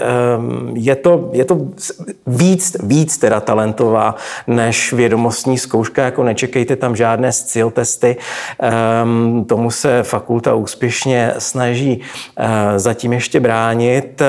je 0.74 0.96
to, 0.96 1.30
je 1.32 1.44
to 1.44 1.58
víc, 2.26 2.76
víc 2.82 3.18
teda 3.18 3.40
talentová 3.40 4.14
než 4.46 4.92
vědomostní 4.92 5.58
zkouška, 5.58 6.04
jako 6.04 6.22
nečekejte 6.22 6.76
tam 6.76 6.96
žádné 6.96 7.32
scil 7.32 7.70
testy. 7.70 8.16
Tomu 9.46 9.70
se 9.70 10.02
fakulta 10.02 10.54
úspěšně 10.54 11.34
snaží 11.38 12.00
zatím 12.76 13.12
ještě 13.12 13.40
bránit 13.40 14.22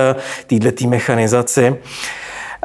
této 0.47 0.87
mechanizaci. 0.87 1.75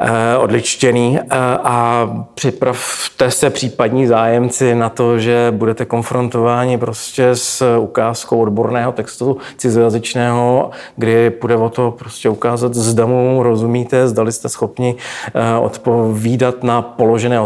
Eh, 0.03 0.37
odličtěný 0.37 1.19
eh, 1.19 1.25
a 1.63 2.09
připravte 2.33 3.31
se 3.31 3.49
případní 3.49 4.07
zájemci 4.07 4.75
na 4.75 4.89
to, 4.89 5.19
že 5.19 5.53
budete 5.55 5.85
konfrontováni 5.85 6.77
prostě 6.77 7.29
s 7.33 7.77
ukázkou 7.77 8.41
odborného 8.41 8.91
textu 8.91 9.37
cizojazyčného, 9.57 10.71
kdy 10.95 11.29
půjde 11.29 11.55
o 11.55 11.69
to 11.69 11.91
prostě 11.91 12.29
ukázat, 12.29 12.73
zda 12.73 13.05
mu 13.05 13.43
rozumíte, 13.43 14.07
zdali 14.07 14.31
jste 14.31 14.49
schopni 14.49 14.95
eh, 15.33 15.57
odpovídat 15.59 16.63
na 16.63 16.81
položené 16.81 17.39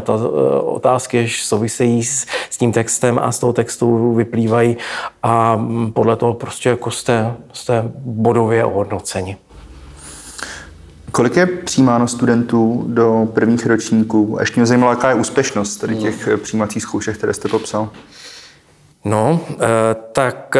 otázky, 0.63 1.17
jež 1.17 1.43
souvisejí 1.43 2.03
s, 2.03 2.25
s 2.49 2.57
tím 2.57 2.71
textem 2.71 3.19
a 3.23 3.31
z 3.31 3.39
toho 3.39 3.53
textu 3.53 4.13
vyplývají 4.13 4.77
a 5.23 5.61
podle 5.93 6.15
toho 6.15 6.33
prostě 6.33 6.69
jako 6.69 6.91
jste, 6.91 7.33
jste 7.53 7.83
bodově 7.95 8.65
ohodnoceni. 8.65 9.37
Kolik 11.15 11.35
je 11.35 11.45
přijímáno 11.45 12.07
studentů 12.07 12.85
do 12.87 13.27
prvních 13.33 13.65
ročníků? 13.65 14.37
A 14.37 14.41
ještě 14.41 14.59
mě 14.59 14.65
zajímalo, 14.65 14.91
jaká 14.91 15.09
je 15.09 15.15
úspěšnost 15.15 15.77
tady 15.77 15.95
těch 15.95 16.29
přijímacích 16.43 16.83
zkoušek, 16.83 17.17
které 17.17 17.33
jste 17.33 17.49
popsal. 17.49 17.89
No, 19.05 19.39
tak 20.11 20.57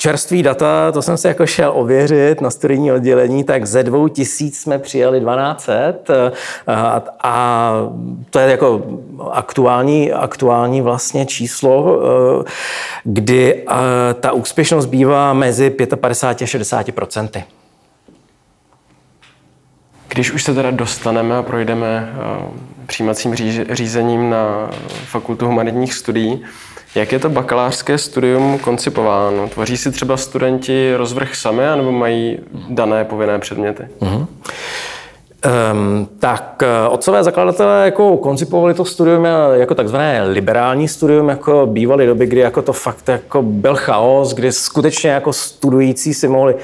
Čerstvý 0.00 0.42
data, 0.42 0.92
to 0.92 1.02
jsem 1.02 1.16
se 1.16 1.28
jako 1.28 1.46
šel 1.46 1.72
ověřit 1.74 2.40
na 2.40 2.50
studijní 2.50 2.92
oddělení, 2.92 3.44
tak 3.44 3.66
ze 3.66 3.82
dvou 3.82 4.08
tisíc 4.08 4.60
jsme 4.60 4.78
přijali 4.78 5.20
1200 5.20 5.72
eh, 6.08 6.32
a, 6.66 7.02
a 7.22 7.72
to 8.30 8.38
je 8.38 8.50
jako 8.50 8.82
aktuální, 9.30 10.12
aktuální 10.12 10.80
vlastně 10.80 11.26
číslo, 11.26 12.00
eh, 12.00 12.44
kdy 13.04 13.54
eh, 13.54 13.74
ta 14.14 14.32
úspěšnost 14.32 14.86
bývá 14.86 15.32
mezi 15.32 15.70
55 15.70 16.44
a 16.44 16.46
60 16.46 16.92
procenty. 16.92 17.44
Když 20.08 20.32
už 20.32 20.42
se 20.42 20.54
teda 20.54 20.70
dostaneme 20.70 21.36
a 21.36 21.42
projdeme 21.42 22.12
přijímacím 22.86 23.34
řízením 23.70 24.30
na 24.30 24.70
Fakultu 25.04 25.46
humanitních 25.46 25.94
studií, 25.94 26.42
jak 26.94 27.12
je 27.12 27.18
to 27.18 27.28
bakalářské 27.28 27.98
studium 27.98 28.58
koncipováno? 28.58 29.48
Tvoří 29.48 29.76
si 29.76 29.92
třeba 29.92 30.16
studenti 30.16 30.94
rozvrh 30.96 31.34
sami, 31.34 31.66
anebo 31.66 31.92
mají 31.92 32.38
dané 32.68 33.04
povinné 33.04 33.38
předměty? 33.38 33.88
Uh-huh. 34.00 34.26
Um, 35.46 36.08
tak 36.18 36.62
eh, 36.62 36.88
otcové 36.88 37.24
zakladatelé 37.24 37.84
jako 37.84 38.16
koncipovali 38.16 38.74
to 38.74 38.84
studium 38.84 39.24
jako 39.52 39.74
takzvané 39.74 40.22
liberální 40.22 40.88
studium, 40.88 41.28
jako 41.28 41.66
bývaly 41.66 42.06
doby, 42.06 42.26
kdy 42.26 42.40
jako 42.40 42.62
to 42.62 42.72
fakt 42.72 43.08
jako 43.08 43.42
byl 43.42 43.74
chaos, 43.76 44.34
kdy 44.34 44.52
skutečně 44.52 45.10
jako 45.10 45.32
studující 45.32 46.14
si 46.14 46.28
mohli 46.28 46.54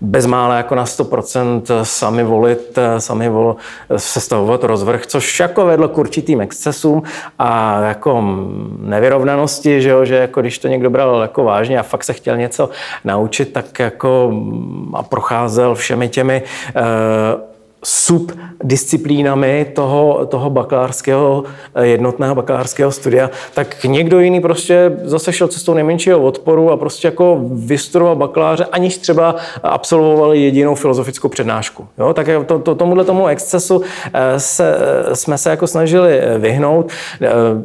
bezmále 0.00 0.56
jako 0.56 0.74
na 0.74 0.84
100% 0.84 1.62
sami 1.82 2.24
volit, 2.24 2.78
eh, 2.78 3.00
sami 3.00 3.28
vol, 3.28 3.56
sestavovat 3.96 4.64
rozvrh, 4.64 5.06
což 5.06 5.40
jako 5.40 5.66
vedlo 5.66 5.88
k 5.88 5.98
určitým 5.98 6.40
excesům 6.40 7.02
a 7.38 7.80
jako 7.80 8.24
nevyrovnanosti, 8.78 9.82
že, 9.82 9.90
jo, 9.90 10.04
že 10.04 10.14
jako 10.14 10.40
když 10.40 10.58
to 10.58 10.68
někdo 10.68 10.90
bral 10.90 11.22
jako 11.22 11.44
vážně 11.44 11.78
a 11.78 11.82
fakt 11.82 12.04
se 12.04 12.12
chtěl 12.12 12.36
něco 12.36 12.70
naučit, 13.04 13.52
tak 13.52 13.78
jako 13.78 14.32
a 14.94 15.02
procházel 15.02 15.74
všemi 15.74 16.08
těmi 16.08 16.42
uh, 16.76 17.53
subdisciplínami 17.84 19.66
toho, 19.74 20.26
toho 20.26 20.50
bakalářského, 20.50 21.44
eh, 21.74 21.86
jednotného 21.86 22.34
bakalářského 22.34 22.92
studia, 22.92 23.30
tak 23.54 23.84
někdo 23.84 24.20
jiný 24.20 24.40
prostě 24.40 24.92
zase 25.02 25.32
šel 25.32 25.48
cestou 25.48 25.74
nejmenšího 25.74 26.22
odporu 26.22 26.70
a 26.70 26.76
prostě 26.76 27.08
jako 27.08 27.40
vystudoval 27.52 28.16
bakaláře, 28.16 28.64
aniž 28.64 28.98
třeba 28.98 29.36
absolvoval 29.62 30.34
jedinou 30.34 30.74
filozofickou 30.74 31.28
přednášku. 31.28 31.86
Jo? 31.98 32.14
Tak 32.14 32.26
to, 32.46 32.58
to, 32.58 32.74
tomuhle 32.74 33.04
tomu 33.04 33.26
excesu 33.26 33.82
eh, 34.14 34.40
se, 34.40 34.76
eh, 35.10 35.16
jsme 35.16 35.38
se 35.38 35.50
jako 35.50 35.66
snažili 35.66 36.20
vyhnout. 36.38 36.92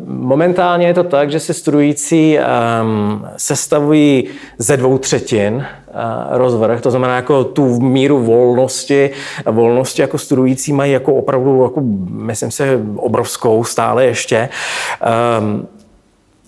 Momentálně 0.06 0.88
je 0.88 0.94
to 0.94 1.04
tak, 1.04 1.32
že 1.32 1.40
si 1.40 1.54
studující 1.54 2.38
um, 2.40 3.26
sestavují 3.38 4.28
ze 4.58 4.78
dvou 4.78 4.98
třetin 4.98 5.66
rozvrh, 6.30 6.82
to 6.82 6.92
znamená 6.92 7.16
jako 7.16 7.44
tu 7.44 7.82
míru 7.82 8.20
volnosti, 8.20 9.10
volnosti 9.46 10.02
jako 10.02 10.18
studující 10.18 10.74
mají 10.74 10.92
jako 10.92 11.14
opravdu, 11.14 11.64
jako, 11.64 11.82
myslím 12.10 12.52
si, 12.52 12.64
obrovskou 12.96 13.64
stále 13.64 14.06
ještě. 14.06 14.50
Um, 15.40 15.68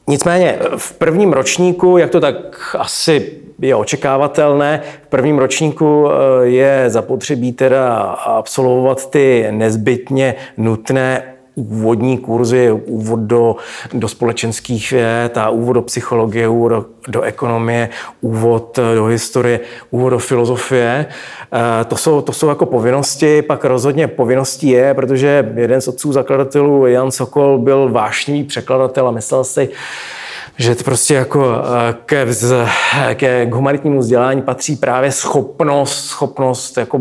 Nicméně 0.08 0.60
v 0.78 0.94
prvním 0.94 1.34
ročníku, 1.34 1.98
jak 1.98 2.10
to 2.10 2.20
tak 2.20 2.36
asi 2.80 3.32
je 3.60 3.76
očekávatelné, 3.76 4.82
v 5.04 5.08
prvním 5.08 5.38
ročníku 5.38 6.08
eh, 6.08 6.46
je 6.48 6.84
zapotřebí 6.88 7.52
teda 7.52 7.98
absolvovat 8.12 9.10
ty 9.10 9.48
nezbytně 9.52 10.36
nutné 10.58 11.31
úvodní 11.56 12.18
kurzy, 12.18 12.72
úvod 12.72 13.20
do, 13.20 13.56
do 13.94 14.08
společenských 14.08 14.92
věd 14.92 15.38
a 15.38 15.50
úvod 15.50 15.74
do 15.74 15.82
psychologie, 15.82 16.48
úvod 16.48 16.70
do, 16.70 16.86
do 17.08 17.22
ekonomie, 17.22 17.90
úvod 18.22 18.80
do 18.96 19.06
historie, 19.06 19.60
úvod 19.92 20.10
do 20.10 20.20
filozofie. 20.20 21.06
Eh, 21.54 21.86
to 21.86 21.96
jsou, 21.96 22.22
to 22.22 22.34
jsou 22.34 22.50
jako 22.50 22.66
povinnosti, 22.66 23.42
pak 23.42 23.66
rozhodně 23.66 24.08
povinností 24.08 24.68
je, 24.68 24.94
protože 24.94 25.54
jeden 25.56 25.82
z 25.82 25.88
otců 25.88 26.14
zakladatelů, 26.14 26.88
Jan 26.88 27.12
Sokol, 27.12 27.58
byl 27.58 27.90
vášnivý 27.92 28.44
překladatel 28.44 29.08
a 29.08 29.12
myslel 29.12 29.44
si, 29.44 29.70
že 30.58 30.76
to 30.76 30.84
prostě 30.84 31.14
jako 31.14 31.56
eh, 31.56 31.96
ke, 32.06 32.26
vz, 32.26 32.52
ke 33.14 33.46
k 33.46 33.54
humanitnímu 33.54 34.00
vzdělání 34.00 34.42
patří 34.42 34.76
právě 34.76 35.12
schopnost, 35.12 36.06
schopnost 36.06 36.78
jako 36.78 37.00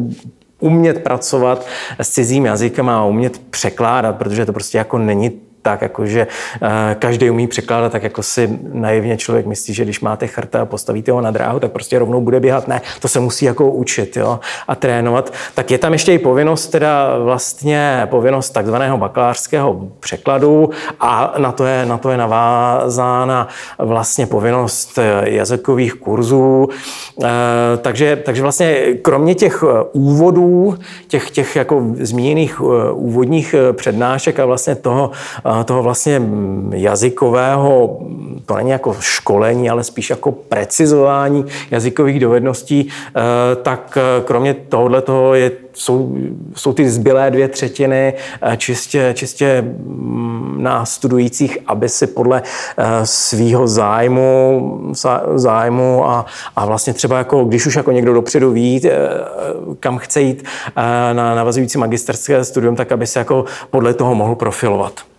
umět 0.60 1.02
pracovat 1.02 1.66
s 1.98 2.10
cizím 2.10 2.44
jazykem 2.44 2.88
a 2.88 3.04
umět 3.04 3.38
překládat, 3.38 4.16
protože 4.16 4.46
to 4.46 4.52
prostě 4.52 4.78
jako 4.78 4.98
není 4.98 5.49
tak, 5.62 5.82
jako 5.82 6.06
že 6.06 6.26
eh, 6.62 6.96
každý 6.98 7.30
umí 7.30 7.46
překládat, 7.46 7.92
tak 7.92 8.02
jako 8.02 8.22
si 8.22 8.58
naivně 8.72 9.16
člověk 9.16 9.46
myslí, 9.46 9.74
že 9.74 9.84
když 9.84 10.00
máte 10.00 10.26
chrta 10.26 10.62
a 10.62 10.64
postavíte 10.64 11.12
ho 11.12 11.20
na 11.20 11.30
dráhu, 11.30 11.60
tak 11.60 11.72
prostě 11.72 11.98
rovnou 11.98 12.20
bude 12.20 12.40
běhat. 12.40 12.68
Ne, 12.68 12.80
to 13.00 13.08
se 13.08 13.20
musí 13.20 13.44
jako 13.44 13.70
učit 13.70 14.16
jo, 14.16 14.40
a 14.68 14.74
trénovat. 14.74 15.32
Tak 15.54 15.70
je 15.70 15.78
tam 15.78 15.92
ještě 15.92 16.12
i 16.12 16.18
povinnost, 16.18 16.66
teda 16.66 17.18
vlastně 17.18 18.06
povinnost 18.10 18.50
takzvaného 18.50 18.98
bakalářského 18.98 19.88
překladu 20.00 20.70
a 21.00 21.34
na 21.38 21.52
to 21.52 21.64
je, 21.66 21.86
na 21.86 21.98
to 21.98 22.10
je 22.10 22.16
navázána 22.16 23.48
vlastně 23.78 24.26
povinnost 24.26 24.98
eh, 24.98 25.30
jazykových 25.30 25.94
kurzů. 25.94 26.68
Eh, 27.24 27.28
takže, 27.76 28.16
takže 28.16 28.42
vlastně 28.42 28.94
kromě 29.02 29.34
těch 29.34 29.64
úvodů, 29.92 30.74
těch, 31.08 31.30
těch 31.30 31.56
jako 31.56 31.82
zmíněných 32.00 32.60
úvodních 32.92 33.54
přednášek 33.72 34.40
a 34.40 34.46
vlastně 34.46 34.74
toho, 34.74 35.10
toho 35.64 35.82
vlastně 35.82 36.22
jazykového, 36.74 37.98
to 38.46 38.56
není 38.56 38.70
jako 38.70 38.96
školení, 39.00 39.70
ale 39.70 39.84
spíš 39.84 40.10
jako 40.10 40.32
precizování 40.32 41.44
jazykových 41.70 42.20
dovedností, 42.20 42.88
eh, 42.88 43.20
tak 43.56 43.98
eh, 44.00 44.22
kromě 44.24 44.54
tohohle 44.54 45.02
toho 45.02 45.34
je, 45.34 45.52
jsou, 45.72 46.16
jsou 46.54 46.72
ty 46.72 46.90
zbylé 46.90 47.30
dvě 47.30 47.48
třetiny 47.48 48.14
eh, 48.42 48.56
čistě, 48.56 49.12
čistě 49.16 49.62
mm, 49.62 50.56
na 50.62 50.84
studujících, 50.84 51.58
aby 51.66 51.88
si 51.88 52.06
podle 52.06 52.42
svýho 53.04 53.68
zájmu, 53.68 54.92
zájmu 55.34 56.08
a, 56.08 56.26
a 56.56 56.66
vlastně 56.66 56.92
třeba 56.92 57.18
jako, 57.18 57.44
když 57.44 57.66
už 57.66 57.76
jako 57.76 57.92
někdo 57.92 58.12
dopředu 58.12 58.52
ví, 58.52 58.82
kam 59.80 59.98
chce 59.98 60.20
jít 60.20 60.44
na 61.12 61.34
navazující 61.34 61.78
magisterské 61.78 62.44
studium, 62.44 62.76
tak 62.76 62.92
aby 62.92 63.06
se 63.06 63.18
jako 63.18 63.44
podle 63.70 63.94
toho 63.94 64.14
mohl 64.14 64.34
profilovat. 64.34 65.09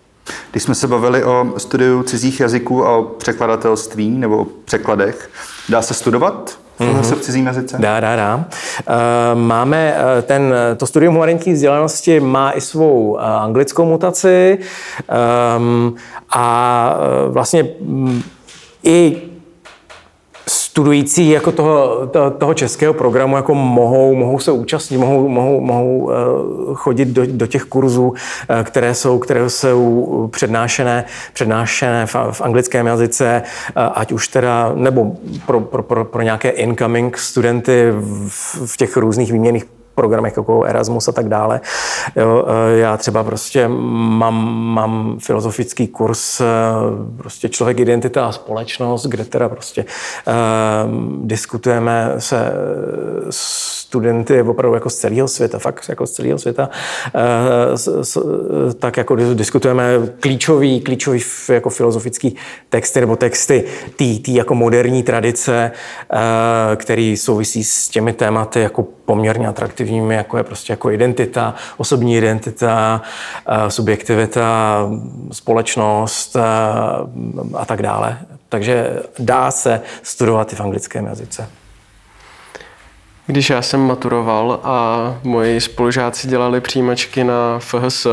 Když 0.51 0.63
jsme 0.63 0.75
se 0.75 0.87
bavili 0.87 1.23
o 1.23 1.53
studiu 1.57 2.03
cizích 2.03 2.39
jazyků 2.39 2.85
a 2.85 2.97
o 2.97 3.03
překladatelství 3.03 4.09
nebo 4.09 4.37
o 4.37 4.47
překladech, 4.65 5.29
dá 5.69 5.81
se 5.81 5.93
studovat 5.93 6.57
mm-hmm. 6.79 7.15
v 7.15 7.21
cizím 7.21 7.45
jazyce? 7.45 7.77
Dá, 7.79 7.99
dá, 7.99 8.15
dá. 8.15 8.45
Eh, 8.79 8.93
máme 9.35 9.95
eh, 9.97 10.21
ten, 10.21 10.53
to 10.77 10.87
studium 10.87 11.13
humanitní 11.13 11.53
vzdělanosti 11.53 12.19
má 12.19 12.51
i 12.51 12.61
svou 12.61 13.17
eh, 13.19 13.23
anglickou 13.23 13.85
mutaci 13.85 14.57
ehm, 15.09 15.95
a 16.29 16.95
vlastně 17.27 17.67
mm, 17.81 18.23
i 18.83 19.21
studující 20.71 21.29
jako 21.29 21.51
toho, 21.51 22.07
toho 22.37 22.53
českého 22.53 22.93
programu 22.93 23.35
jako 23.35 23.55
mohou, 23.55 24.15
mohou 24.15 24.39
se 24.39 24.51
účastnit, 24.51 24.97
mohou, 24.97 25.27
mohou, 25.27 25.61
mohou 25.61 26.11
eh, 26.11 26.15
chodit 26.73 27.05
do, 27.05 27.23
do 27.25 27.47
těch 27.47 27.63
kurzů, 27.63 28.13
eh, 28.49 28.63
které 28.63 28.93
jsou, 28.93 29.19
které 29.19 29.49
jsou 29.49 30.29
přednášené, 30.31 31.05
přednášené 31.33 32.05
v, 32.05 32.15
v 32.31 32.41
anglickém 32.41 32.87
jazyce, 32.87 33.43
eh, 33.45 33.71
ať 33.75 34.11
už 34.11 34.27
teda, 34.27 34.71
nebo 34.75 35.15
pro, 35.45 35.59
pro, 35.59 35.83
pro, 35.83 36.05
pro 36.05 36.21
nějaké 36.21 36.49
incoming 36.49 37.17
studenty 37.17 37.91
v, 38.27 38.65
v 38.65 38.77
těch 38.77 38.97
různých 38.97 39.31
výměných 39.31 39.65
programech 39.95 40.37
jako 40.37 40.63
Erasmus 40.63 41.07
a 41.07 41.11
tak 41.11 41.29
dále. 41.29 41.61
Jo, 42.15 42.45
e, 42.47 42.77
já 42.77 42.97
třeba 42.97 43.23
prostě 43.23 43.67
mám, 43.67 44.35
mám 44.73 45.17
filozofický 45.19 45.87
kurz 45.87 46.41
e, 46.41 46.45
prostě 47.17 47.49
člověk, 47.49 47.79
identita 47.79 48.25
a 48.25 48.31
společnost, 48.31 49.05
kde 49.05 49.25
teda 49.25 49.49
prostě 49.49 49.85
um, 50.85 51.19
diskutujeme 51.27 52.13
se 52.17 52.53
studenty 53.29 54.41
opravdu 54.41 54.75
jako 54.75 54.89
z 54.89 54.95
celého 54.95 55.27
světa, 55.27 55.59
fakt 55.59 55.89
jako 55.89 56.07
z 56.07 56.11
celého 56.11 56.39
světa, 56.39 56.69
tak 58.79 58.97
jako 58.97 59.15
diskutujeme 59.15 59.83
klíčový, 60.19 60.81
klíčový 60.81 61.19
jako 61.49 61.69
filozofický 61.69 62.35
texty 62.69 62.99
nebo 62.99 63.15
texty 63.15 63.63
té 63.95 64.31
jako 64.31 64.55
moderní 64.55 65.03
tradice, 65.03 65.71
který 66.75 67.17
souvisí 67.17 67.63
s 67.63 67.87
těmi 67.87 68.13
tématy 68.13 68.59
jako 68.59 68.83
poměrně 69.05 69.47
atraktivními, 69.81 70.15
jako 70.15 70.37
je 70.37 70.43
prostě 70.43 70.73
jako 70.73 70.91
identita, 70.91 71.55
osobní 71.77 72.17
identita, 72.17 73.01
subjektivita, 73.67 74.87
společnost 75.31 76.35
a 77.55 77.65
tak 77.65 77.81
dále. 77.81 78.17
Takže 78.49 78.99
dá 79.19 79.51
se 79.51 79.81
studovat 80.03 80.53
i 80.53 80.55
v 80.55 80.61
anglickém 80.61 81.05
jazyce. 81.05 81.49
Když 83.27 83.49
já 83.49 83.61
jsem 83.61 83.79
maturoval 83.79 84.59
a 84.63 85.19
moji 85.23 85.61
spolužáci 85.61 86.27
dělali 86.27 86.61
přijímačky 86.61 87.23
na 87.23 87.59
FHS, 87.59 88.07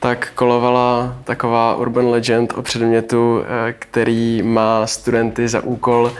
tak 0.00 0.28
kolovala 0.34 1.16
taková 1.24 1.76
urban 1.76 2.06
legend 2.08 2.52
o 2.56 2.62
předmětu, 2.62 3.42
eh, 3.42 3.72
který 3.78 4.42
má 4.42 4.86
studenty 4.86 5.48
za 5.48 5.60
úkol 5.60 6.12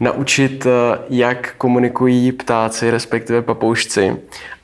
naučit, 0.00 0.66
eh, 0.66 0.98
jak 1.08 1.54
komunikují 1.58 2.32
ptáci, 2.32 2.90
respektive 2.90 3.42
papoušci 3.42 4.16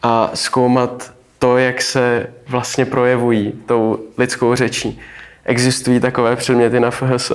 a 0.03 0.31
zkoumat 0.35 1.13
to, 1.39 1.59
jak 1.59 1.83
se 1.83 2.27
vlastně 2.49 2.85
projevují 2.85 3.53
tou 3.67 3.99
lidskou 4.19 4.55
řečí. 4.55 5.01
Existují 5.45 6.01
takové 6.01 6.37
předměty 6.37 6.81
na 6.81 6.91
FHS? 6.91 7.33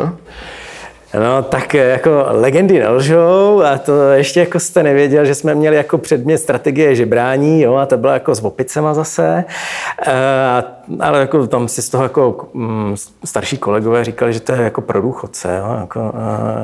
No, 1.14 1.44
tak 1.44 1.76
eh, 1.76 1.90
jako 1.90 2.26
legendy 2.28 2.80
nelžou 2.80 3.64
a 3.64 3.78
to 3.78 4.12
ještě 4.12 4.40
jako 4.40 4.60
jste 4.60 4.84
nevěděl, 4.84 5.26
že 5.26 5.36
jsme 5.36 5.56
měli 5.56 5.76
jako 5.76 5.98
předmět 5.98 6.38
strategie 6.38 6.96
žebrání, 6.96 7.62
jo, 7.62 7.76
a 7.76 7.86
to 7.86 7.98
bylo 7.98 8.14
jako 8.14 8.36
s 8.36 8.46
opicema 8.46 8.94
zase. 8.94 9.44
E, 10.08 10.64
ale 11.00 11.20
jako 11.20 11.48
tam 11.48 11.68
si 11.68 11.82
z 11.82 11.90
toho 11.90 12.04
jako 12.04 12.48
mm, 12.54 12.96
starší 13.26 13.58
kolegové 13.58 14.04
říkali, 14.04 14.34
že 14.34 14.40
to 14.40 14.52
je 14.52 14.62
jako 14.62 14.82
pro 14.82 15.02
důchodce, 15.02 15.58
jo, 15.60 15.78
jako, 15.80 16.14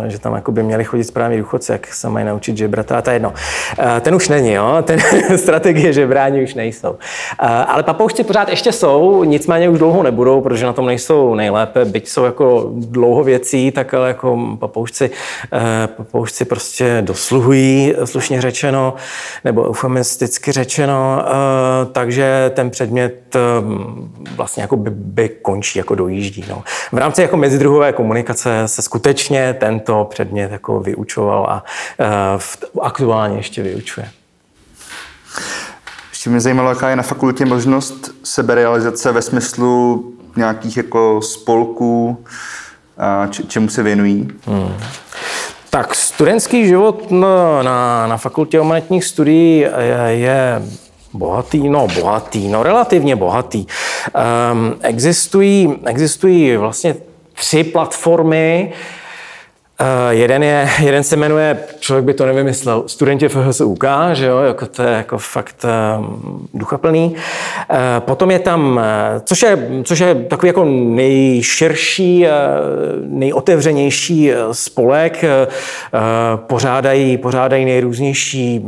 e, 0.06 0.10
že 0.10 0.20
tam 0.20 0.36
jako 0.36 0.52
by 0.52 0.64
měli 0.64 0.84
chodit 0.84 1.04
správně 1.04 1.38
důchodce, 1.38 1.74
jak 1.74 1.94
se 1.94 2.10
mají 2.10 2.26
naučit 2.26 2.58
žebrat, 2.58 2.92
a 2.92 3.02
to 3.02 3.10
je 3.10 3.16
jedno. 3.16 3.34
E, 3.80 4.02
ten 4.02 4.16
už 4.16 4.30
není, 4.30 4.52
jo, 4.52 4.78
ten 4.84 5.00
strategie 5.36 5.94
žebrání 5.94 6.44
už 6.44 6.54
nejsou. 6.54 6.96
E, 7.42 7.48
ale 7.48 7.84
papoušci 7.84 8.24
pořád 8.24 8.50
ještě 8.50 8.72
jsou, 8.72 9.24
nicméně 9.24 9.70
už 9.70 9.80
dlouho 9.80 10.04
nebudou, 10.04 10.42
protože 10.42 10.66
na 10.66 10.74
tom 10.74 10.86
nejsou 10.86 11.36
nejlépe, 11.36 11.86
byť 11.86 12.10
jsou 12.10 12.24
jako 12.24 12.72
dlouho 12.74 13.24
věcí, 13.24 13.72
tak 13.72 13.94
ale 13.94 14.08
jako 14.08 14.58
papoušci, 14.60 15.10
eh, 15.54 15.88
papoušci 15.88 16.46
prostě 16.46 16.98
dosluhují, 17.02 17.94
slušně 18.04 18.42
řečeno, 18.42 18.94
nebo 19.44 19.70
eufemisticky 19.70 20.52
řečeno, 20.52 21.26
eh, 21.26 21.32
takže 21.92 22.52
ten 22.56 22.70
předmět 22.70 23.36
eh, 23.36 23.40
vlastně 24.36 24.62
jako 24.62 24.78
by, 24.78 24.90
by 24.90 25.30
končí, 25.30 25.80
jako 25.80 25.96
dojíždí. 25.96 26.46
No. 26.50 26.64
V 26.92 26.98
rámci 26.98 27.22
jako 27.22 27.38
mezidruhové 27.38 27.94
komunikace 27.94 28.64
se 28.66 28.82
skutečně 28.82 29.56
tento 29.60 30.08
předmět 30.10 30.52
jako 30.52 30.80
vyučoval 30.80 31.46
a 31.46 31.64
aktuálně 32.82 33.38
ještě 33.38 33.64
vyučuje. 33.64 34.10
Ještě 36.10 36.30
mě 36.30 36.40
zajímalo, 36.40 36.70
jaká 36.70 36.90
je 36.90 36.96
na 36.96 37.04
fakultě 37.04 37.46
možnost 37.46 38.12
seberealizace 38.24 39.12
ve 39.12 39.22
smyslu 39.22 40.14
nějakých 40.36 40.78
jako 40.78 41.22
spolků, 41.22 42.26
čemu 43.48 43.70
se 43.70 43.84
věnují? 43.84 44.28
Hmm. 44.46 44.74
Tak 45.70 45.96
studentský 45.96 46.68
život 46.68 47.12
na, 47.12 47.64
na, 47.64 48.08
na 48.08 48.18
fakultě 48.18 48.60
humanitních 48.60 49.06
studií 49.06 49.60
je, 49.60 49.70
je 50.08 50.62
bohatý, 51.14 51.70
no 51.70 51.88
bohatý, 51.88 52.48
no 52.48 52.64
relativně 52.64 53.16
bohatý. 53.16 53.66
Um, 54.52 54.76
existují, 54.82 55.74
existují 55.86 56.58
vlastně 56.58 56.96
tři 57.34 57.64
platformy, 57.64 58.74
Uh, 58.74 59.03
jeden, 60.10 60.44
je, 60.44 60.70
jeden 60.84 61.04
se 61.04 61.16
jmenuje, 61.16 61.58
člověk 61.80 62.06
by 62.06 62.14
to 62.14 62.26
nevymyslel, 62.26 62.84
studenti 62.88 63.30
FHSUK, 63.30 63.86
že 64.14 64.26
jo, 64.26 64.38
jako 64.38 64.66
to 64.66 64.84
je 64.84 64.90
jako 64.90 65.18
fakt 65.18 65.66
uh, 66.00 66.06
duchaplný. 66.54 67.16
Uh, 67.16 67.78
potom 68.00 68.32
je 68.32 68.40
tam, 68.40 68.76
uh, 68.76 68.82
což 69.24 69.42
je, 69.42 69.68
což 69.84 70.00
je 70.00 70.16
takový 70.16 70.48
jako 70.48 70.66
nejširší, 70.66 72.26
uh, 72.26 72.32
nejotevřenější 73.08 74.32
spolek, 74.52 75.24
uh, 75.24 76.00
pořádají, 76.40 77.18
pořádají 77.18 77.66
nejrůznější 77.66 78.62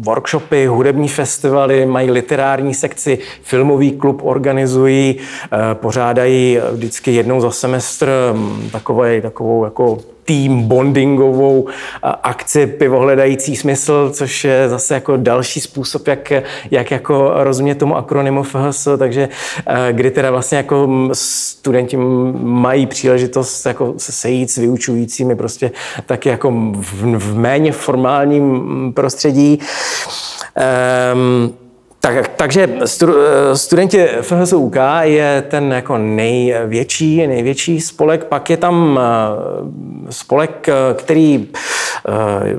workshopy, 0.00 0.66
hudební 0.66 1.08
festivaly, 1.08 1.86
mají 1.86 2.10
literární 2.10 2.74
sekci, 2.74 3.18
filmový 3.42 3.92
klub 3.92 4.20
organizují, 4.24 5.16
uh, 5.16 5.58
pořádají 5.74 6.58
vždycky 6.72 7.14
jednou 7.14 7.40
za 7.40 7.50
semestr 7.50 8.10
um, 8.34 8.68
takové, 8.72 9.20
takovou 9.20 9.64
jako 9.64 9.98
tým 10.26 10.62
bondingovou 10.62 11.68
akci 12.22 12.66
pivohledající 12.66 13.56
smysl, 13.56 14.10
což 14.10 14.44
je 14.44 14.68
zase 14.68 14.94
jako 14.94 15.16
další 15.16 15.60
způsob, 15.60 16.06
jak, 16.06 16.32
jak 16.70 16.90
jako 16.90 17.32
rozumět 17.34 17.74
tomu 17.74 17.96
akronymu 17.96 18.42
FHS, 18.42 18.88
takže 18.98 19.28
kdy 19.92 20.10
teda 20.10 20.30
vlastně 20.30 20.56
jako 20.56 20.88
studenti 21.12 21.96
mají 22.42 22.86
příležitost 22.86 23.66
jako 23.66 23.94
se 23.96 24.12
sejít 24.12 24.50
s 24.50 24.56
vyučujícími 24.56 25.36
prostě 25.36 25.70
taky 26.06 26.28
jako 26.28 26.50
v, 26.74 27.16
v 27.16 27.38
méně 27.38 27.72
formálním 27.72 28.92
prostředí. 28.92 29.58
Um, 31.14 31.65
tak, 32.06 32.28
takže 32.28 32.68
stu, 32.84 33.06
studenti 33.54 34.08
FHSUK 34.20 34.76
je 35.00 35.44
ten 35.48 35.72
jako 35.72 35.98
největší, 35.98 37.26
největší 37.26 37.80
spolek, 37.80 38.24
pak 38.24 38.50
je 38.50 38.56
tam 38.56 39.00
eh, 39.02 40.12
spolek, 40.12 40.68
který 40.94 41.48
eh, 42.08 42.58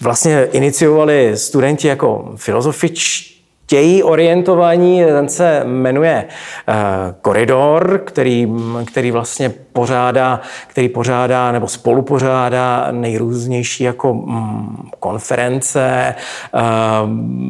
vlastně 0.00 0.48
iniciovali 0.52 1.32
studenti 1.34 1.88
jako 1.88 2.32
filozofič, 2.36 3.34
chtějí 3.68 4.02
orientování, 4.02 5.04
ten 5.04 5.28
se 5.28 5.62
jmenuje 5.64 6.24
uh, 6.68 6.74
Koridor, 7.22 8.00
který, 8.04 8.52
který 8.86 9.10
vlastně 9.10 9.48
pořádá, 9.72 10.40
který 10.66 10.88
pořádá 10.88 11.52
nebo 11.52 11.68
spolupořádá 11.68 12.88
nejrůznější 12.90 13.84
jako 13.84 14.14
mm, 14.14 14.88
konference, 15.00 16.14
uh, 16.54 16.60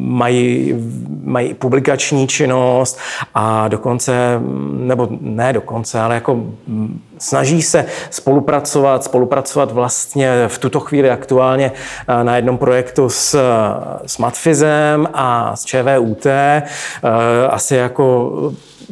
mají, 0.01 0.75
mají 1.23 1.53
publikační 1.53 2.27
činnost 2.27 2.99
a 3.33 3.67
dokonce, 3.67 4.41
nebo 4.71 5.07
ne 5.21 5.53
dokonce, 5.53 5.99
ale 5.99 6.15
jako 6.15 6.35
mm, 6.35 7.01
snaží 7.19 7.61
se 7.61 7.85
spolupracovat, 8.09 9.03
spolupracovat 9.03 9.71
vlastně 9.71 10.47
v 10.47 10.57
tuto 10.57 10.79
chvíli 10.79 11.09
aktuálně 11.09 11.71
eh, 12.07 12.23
na 12.23 12.35
jednom 12.35 12.57
projektu 12.57 13.09
s, 13.09 13.39
s 14.05 14.17
Matfizem 14.17 15.07
a 15.13 15.55
s 15.55 15.65
ČVUT. 15.65 16.25
Eh, 16.25 16.63
asi 17.49 17.75
jako 17.75 18.31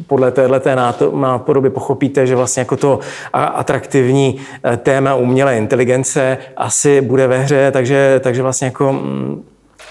podle 0.06 0.30
této 0.30 0.70
nápodoby 1.14 1.70
pochopíte, 1.70 2.26
že 2.26 2.36
vlastně 2.36 2.60
jako 2.60 2.76
to 2.76 2.98
atraktivní 3.32 4.40
eh, 4.64 4.76
téma 4.76 5.14
umělé 5.14 5.58
inteligence 5.58 6.38
asi 6.56 7.00
bude 7.00 7.26
ve 7.26 7.38
hře, 7.38 7.70
takže, 7.70 8.20
takže 8.24 8.42
vlastně 8.42 8.66
jako 8.66 8.92
mm, 8.92 9.44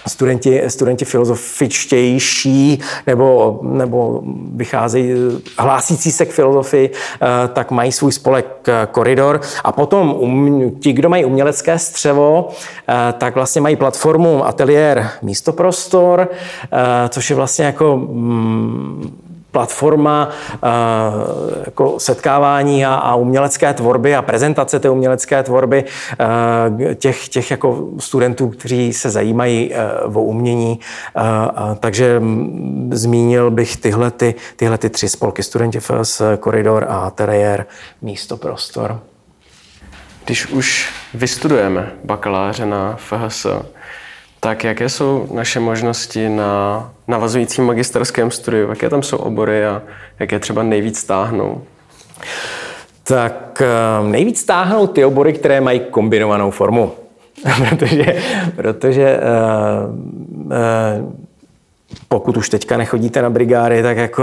studenti, 0.08 0.62
studenti 0.68 1.04
filozofičtější 1.04 2.80
nebo, 3.06 3.58
nebo 3.62 4.22
vycházejí, 4.54 5.12
hlásící 5.58 6.12
se 6.12 6.26
k 6.26 6.32
filozofii, 6.32 6.90
eh, 6.90 7.48
tak 7.48 7.70
mají 7.70 7.92
svůj 7.92 8.12
spolek 8.12 8.68
eh, 8.68 8.88
Koridor. 8.92 9.40
A 9.64 9.72
potom 9.72 10.14
um, 10.18 10.70
ti, 10.80 10.92
kdo 10.92 11.08
mají 11.08 11.24
umělecké 11.24 11.78
střevo, 11.78 12.48
eh, 12.88 13.12
tak 13.18 13.34
vlastně 13.34 13.60
mají 13.60 13.76
platformu 13.76 14.46
Ateliér 14.46 15.10
Místoprostor, 15.22 16.28
což 17.08 17.30
je 17.30 17.36
vlastně 17.36 17.64
jako 17.64 17.96
mm, 17.96 19.27
platforma 19.50 20.28
eh, 20.54 20.68
jako 21.66 22.00
setkávání 22.00 22.86
a, 22.86 22.94
a 22.94 23.14
umělecké 23.14 23.74
tvorby 23.74 24.14
a 24.14 24.22
prezentace 24.22 24.80
té 24.80 24.90
umělecké 24.90 25.42
tvorby 25.42 25.84
eh, 26.20 26.94
těch, 26.94 27.28
těch 27.28 27.50
jako 27.50 27.88
studentů, 27.98 28.48
kteří 28.48 28.92
se 28.92 29.10
zajímají 29.10 29.74
eh, 29.74 29.78
o 30.04 30.22
umění. 30.22 30.80
Takže 31.80 32.22
zmínil 32.90 33.50
bych 33.50 33.76
tyhle, 33.76 34.10
ty, 34.10 34.34
tyhle 34.56 34.78
ty 34.78 34.90
tři 34.90 35.08
spolky, 35.08 35.42
Studenti 35.42 35.80
FS, 35.80 36.22
Koridor 36.40 36.86
a 36.88 36.98
Atelier, 36.98 37.66
Místo 38.02 38.36
Prostor. 38.36 39.00
Když 40.24 40.46
už 40.46 40.90
vystudujeme 41.14 41.92
bakaláře 42.04 42.66
na 42.66 42.96
FHS, 42.96 43.46
tak 44.40 44.64
jaké 44.64 44.88
jsou 44.88 45.28
naše 45.34 45.60
možnosti 45.60 46.28
na 46.28 46.90
navazujícím 47.08 47.64
magisterském 47.64 48.30
studiu? 48.30 48.68
Jaké 48.68 48.88
tam 48.88 49.02
jsou 49.02 49.16
obory 49.16 49.66
a 49.66 49.82
jaké 50.18 50.38
třeba 50.38 50.62
nejvíc 50.62 50.98
stáhnou? 50.98 51.62
Tak 53.02 53.62
eh, 53.62 54.08
nejvíc 54.08 54.40
stáhnou 54.40 54.86
ty 54.86 55.04
obory, 55.04 55.32
které 55.32 55.60
mají 55.60 55.80
kombinovanou 55.80 56.50
formu. 56.50 56.92
protože 57.68 58.16
protože 58.56 59.20
uh, 59.20 60.46
uh, 60.46 61.12
pokud 62.08 62.36
už 62.36 62.48
teďka 62.48 62.76
nechodíte 62.76 63.22
na 63.22 63.30
brigády, 63.30 63.82
tak 63.82 63.96
jako 63.96 64.22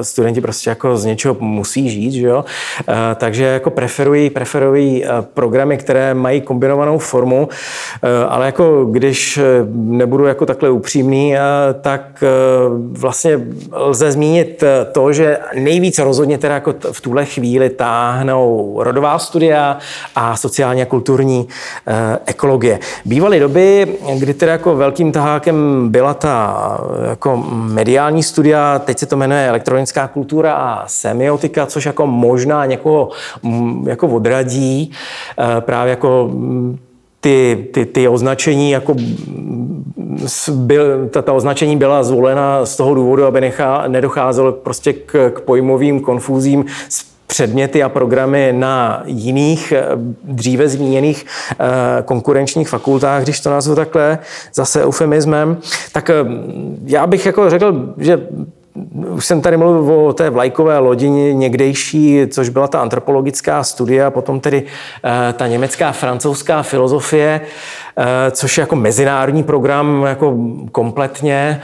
eh, 0.00 0.04
studenti 0.04 0.40
prostě 0.40 0.70
jako 0.70 0.96
z 0.96 1.04
něčeho 1.04 1.36
musí 1.40 1.90
žít, 1.90 2.12
že 2.12 2.26
jo? 2.26 2.44
Eh, 2.88 2.94
takže 3.14 3.44
jako 3.44 3.70
preferují, 3.70 4.30
preferují 4.30 5.04
eh, 5.04 5.08
programy, 5.34 5.76
které 5.76 6.14
mají 6.14 6.40
kombinovanou 6.40 6.98
formu, 6.98 7.48
ale 8.28 8.46
jako 8.46 8.84
když 8.84 9.40
nebudu 9.74 10.24
jako 10.24 10.46
takhle 10.46 10.70
upřímný, 10.70 11.34
tak 11.80 12.24
vlastně 12.92 13.40
lze 13.72 14.12
zmínit 14.12 14.64
to, 14.92 15.12
že 15.12 15.38
nejvíc 15.54 15.98
rozhodně 15.98 16.38
teda 16.38 16.54
jako 16.54 16.74
v 16.92 17.00
tuhle 17.00 17.24
chvíli 17.24 17.70
táhnou 17.70 18.74
rodová 18.78 19.18
studia 19.18 19.78
a 20.16 20.36
sociálně 20.36 20.82
a 20.82 20.86
kulturní 20.86 21.48
ekologie. 22.26 22.78
Bývaly 23.04 23.40
doby, 23.40 23.96
kdy 24.18 24.34
teda 24.34 24.52
jako 24.52 24.76
velkým 24.76 25.12
tahákem 25.12 25.88
byla 25.88 26.14
ta 26.14 26.78
jako 27.14 27.44
mediální 27.50 28.22
studia, 28.22 28.78
teď 28.78 28.98
se 28.98 29.06
to 29.06 29.16
jmenuje 29.16 29.48
elektronická 29.48 30.08
kultura 30.08 30.54
a 30.54 30.88
semiotika, 30.88 31.66
což 31.66 31.86
jako 31.86 32.06
možná 32.06 32.66
někoho 32.66 33.10
mm, 33.42 33.88
jako 33.88 34.08
odradí, 34.08 34.92
eh, 35.38 35.60
právě 35.60 35.90
jako 35.90 36.30
mm, 36.32 36.78
ty, 37.20 37.68
ty, 37.74 37.86
ty 37.86 38.08
označení 38.08 38.70
jako 38.70 38.94
byl, 40.52 41.08
ta, 41.08 41.22
ta 41.22 41.32
označení 41.32 41.76
byla 41.76 42.02
zvolena 42.02 42.66
z 42.66 42.76
toho 42.76 42.94
důvodu, 42.94 43.24
aby 43.24 43.40
nechá, 43.40 43.88
nedocházelo 43.88 44.52
prostě 44.52 44.92
k, 44.92 45.30
k 45.34 45.40
pojmovým 45.40 46.00
konfúzím 46.00 46.64
s 46.88 47.13
předměty 47.34 47.82
a 47.82 47.88
programy 47.88 48.52
na 48.52 49.02
jiných, 49.06 49.72
eh, 49.72 49.86
dříve 50.24 50.68
zmíněných 50.68 51.26
eh, 51.26 52.02
konkurenčních 52.02 52.68
fakultách, 52.68 53.22
když 53.22 53.40
to 53.40 53.50
nazvu 53.50 53.74
takhle, 53.74 54.18
zase 54.54 54.84
eufemismem, 54.84 55.56
tak 55.92 56.10
eh, 56.10 56.14
já 56.84 57.06
bych 57.06 57.26
jako 57.26 57.50
řekl, 57.50 57.94
že 57.98 58.28
už 59.10 59.26
jsem 59.26 59.40
tady 59.40 59.56
mluvil 59.56 60.06
o 60.06 60.12
té 60.12 60.30
vlajkové 60.30 60.78
lodi 60.78 61.08
někdejší, 61.34 62.20
což 62.30 62.48
byla 62.48 62.68
ta 62.68 62.80
antropologická 62.80 63.64
studia, 63.64 64.10
potom 64.10 64.40
tedy 64.40 64.62
ta 65.32 65.46
německá, 65.46 65.92
francouzská 65.92 66.62
filozofie, 66.62 67.40
což 68.30 68.58
je 68.58 68.62
jako 68.62 68.76
mezinárodní 68.76 69.42
program 69.42 70.02
jako 70.02 70.36
kompletně. 70.72 71.60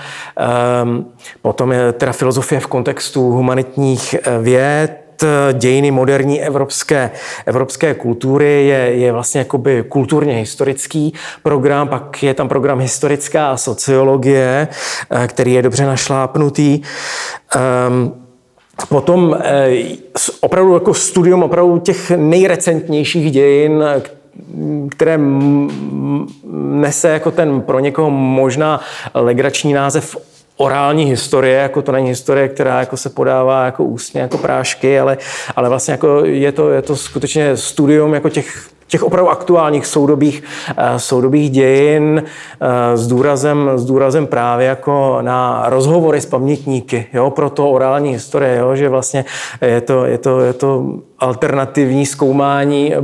Potom 1.43 1.73
je 1.73 1.93
teda 1.93 2.13
filozofie 2.13 2.61
v 2.61 2.67
kontextu 2.67 3.31
humanitních 3.31 4.15
věd, 4.43 5.00
Eh, 5.23 5.53
dějiny 5.53 5.91
moderní 5.91 6.43
evropské, 6.43 7.11
evropské 7.47 7.95
kultury 7.95 8.67
je, 8.67 8.77
je 8.77 9.13
vlastně 9.13 9.39
jakoby 9.39 9.85
kulturně 9.89 10.35
historický 10.35 11.15
program, 11.43 11.89
pak 11.89 12.23
je 12.23 12.35
tam 12.35 12.49
program 12.49 12.79
historická 12.79 13.57
sociologie, 13.57 14.69
eh, 15.11 15.27
který 15.29 15.53
je 15.53 15.63
dobře 15.63 15.87
našlápnutý. 15.87 16.83
Um, 17.89 18.13
Potom 18.89 19.37
eh, 19.41 19.71
opravdu 20.41 20.75
jako 20.75 20.95
studium 20.95 21.43
opravdu 21.43 21.79
těch 21.79 22.11
nejrecentnějších 22.11 23.31
dějin, 23.31 23.85
které 24.91 25.19
nese 26.55 27.09
jako 27.09 27.31
ten 27.31 27.61
pro 27.61 27.81
někoho 27.81 28.11
možná 28.11 28.81
legrační 29.15 29.73
název 29.73 30.17
orální 30.61 31.05
historie, 31.05 31.59
jako 31.59 31.83
to 31.83 31.93
není 31.93 32.09
historie, 32.09 32.49
která 32.49 32.81
jako 32.81 32.97
se 32.97 33.11
podává 33.11 33.65
jako 33.65 33.85
ústně, 33.85 34.21
jako 34.21 34.39
prášky, 34.39 35.01
ale, 35.01 35.19
ale 35.57 35.69
vlastně 35.69 35.93
jako 35.93 36.25
je, 36.25 36.53
to, 36.53 36.71
je 36.71 36.83
to 36.83 36.97
skutečně 36.97 37.57
studium 37.57 38.15
jako 38.15 38.29
těch 38.29 38.71
těch 38.91 39.03
opravdu 39.03 39.31
aktuálních 39.31 39.87
soudobých, 39.87 40.43
eh, 40.77 40.99
soudobých 40.99 41.51
dějin 41.51 42.23
eh, 42.25 42.97
s 42.97 43.07
důrazem, 43.07 43.71
s 43.75 43.85
důrazem 43.85 44.27
právě 44.27 44.67
jako 44.67 45.19
na 45.21 45.65
rozhovory 45.67 46.21
s 46.21 46.27
pamětníky, 46.27 47.07
jo, 47.13 47.31
pro 47.31 47.51
to 47.51 47.71
orální 47.71 48.11
historie, 48.13 48.57
jo, 48.57 48.77
že 48.77 48.89
vlastně 48.89 49.25
je 49.63 49.81
to, 49.81 50.05
je 50.05 50.19
to, 50.19 50.41
je 50.41 50.53
to 50.53 50.85
alternativní 51.21 52.07
zkoumání, 52.07 52.95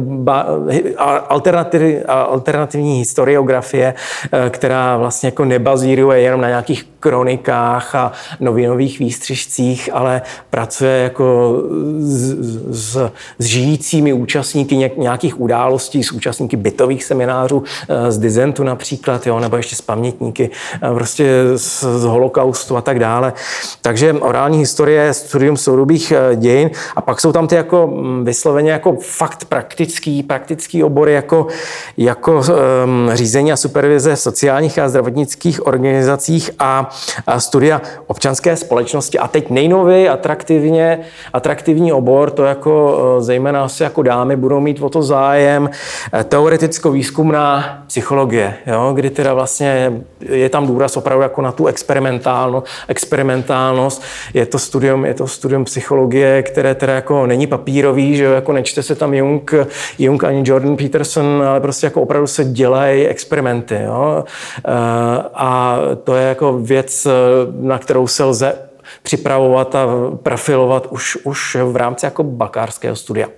alternativ, 1.28 2.02
alternativní 2.08 2.98
historiografie, 2.98 3.94
eh, 4.32 4.50
která 4.50 4.96
vlastně 4.96 5.26
jako 5.26 5.44
nebazíruje 5.44 6.20
jenom 6.20 6.40
na 6.40 6.48
nějakých 6.48 6.86
kronikách 7.00 7.94
a 7.94 8.12
novinových 8.40 8.98
výstřižcích, 8.98 9.90
ale 9.92 10.22
pracuje 10.50 11.02
jako 11.02 11.56
s, 11.98 12.34
s, 12.70 13.10
s 13.38 13.44
žijícími 13.44 14.12
účastníky 14.12 14.90
nějakých 14.96 15.40
událostí, 15.40 16.02
s 16.02 16.12
účastníky 16.12 16.56
bytových 16.56 17.04
seminářů, 17.04 17.62
eh, 17.88 18.12
z 18.12 18.18
dizentu 18.18 18.62
například, 18.64 19.26
jo, 19.26 19.40
nebo 19.40 19.56
ještě 19.56 19.76
s 19.76 19.80
pamětníky, 19.80 20.50
eh, 20.82 20.94
prostě 20.94 21.42
z, 21.56 21.84
z 21.84 22.04
holokaustu 22.04 22.76
a 22.76 22.80
tak 22.80 22.98
dále. 22.98 23.32
Takže 23.82 24.12
orální 24.12 24.58
historie, 24.58 25.14
studium 25.14 25.56
soudobých 25.56 26.12
dějin 26.34 26.70
a 26.96 27.00
pak 27.00 27.20
jsou 27.20 27.32
tam 27.32 27.46
ty 27.46 27.54
jako 27.54 28.05
vysloveně 28.22 28.70
jako 28.70 28.96
fakt 29.00 29.44
praktický, 29.44 30.22
praktický 30.22 30.84
obory 30.84 31.12
jako, 31.12 31.46
jako 31.96 32.32
um, 32.32 32.44
řízení 33.12 33.52
a 33.52 33.56
supervize 33.56 34.16
v 34.16 34.20
sociálních 34.20 34.78
a 34.78 34.88
zdravotnických 34.88 35.66
organizacích 35.66 36.50
a, 36.58 36.90
a 37.26 37.40
studia 37.40 37.82
občanské 38.06 38.56
společnosti. 38.56 39.18
A 39.18 39.28
teď 39.28 39.50
nejnový 39.50 40.08
atraktivně, 40.08 41.00
atraktivní 41.32 41.92
obor, 41.92 42.30
to 42.30 42.44
jako 42.44 42.98
eh, 43.18 43.22
zejména 43.22 43.64
asi 43.64 43.82
jako 43.82 44.02
dámy 44.02 44.36
budou 44.36 44.60
mít 44.60 44.82
o 44.82 44.88
to 44.88 45.02
zájem, 45.02 45.70
eh, 46.12 46.24
teoreticko-výzkumná 46.24 47.78
psychologie, 47.86 48.54
jo, 48.66 48.92
kdy 48.94 49.10
teda 49.10 49.34
vlastně 49.34 49.92
je 50.20 50.48
tam 50.48 50.66
důraz 50.66 50.96
opravdu 50.96 51.22
jako 51.22 51.42
na 51.42 51.52
tu 51.52 51.66
experimentálno, 51.66 52.62
experimentálnost. 52.88 54.02
Je 54.34 54.46
to 54.46 54.58
studium, 54.58 55.04
je 55.04 55.14
to 55.14 55.26
studium 55.26 55.64
psychologie, 55.64 56.42
které 56.42 56.74
teda 56.74 56.92
jako 56.92 57.26
není 57.26 57.46
papírový, 57.46 57.95
zajímavý, 57.96 58.16
že 58.16 58.24
jako 58.24 58.52
nečte 58.52 58.82
se 58.82 58.94
tam 58.94 59.14
Jung, 59.14 59.54
Jung 59.98 60.24
ani 60.24 60.42
Jordan 60.44 60.76
Peterson, 60.76 61.42
ale 61.46 61.60
prostě 61.60 61.86
jako 61.86 62.02
opravdu 62.02 62.26
se 62.26 62.44
dělají 62.44 63.06
experimenty. 63.06 63.78
Jo? 63.84 64.24
Eh, 64.58 64.70
a 65.34 65.78
to 66.04 66.14
je 66.14 66.28
jako 66.28 66.58
věc, 66.58 67.06
na 67.60 67.78
kterou 67.78 68.06
se 68.06 68.24
lze 68.24 68.58
připravovat 69.02 69.74
a 69.74 69.86
profilovat 70.22 70.86
už, 70.90 71.16
už 71.24 71.56
v 71.64 71.76
rámci 71.76 72.06
jako 72.06 72.22
bakářského 72.22 72.96
studia. 72.96 73.28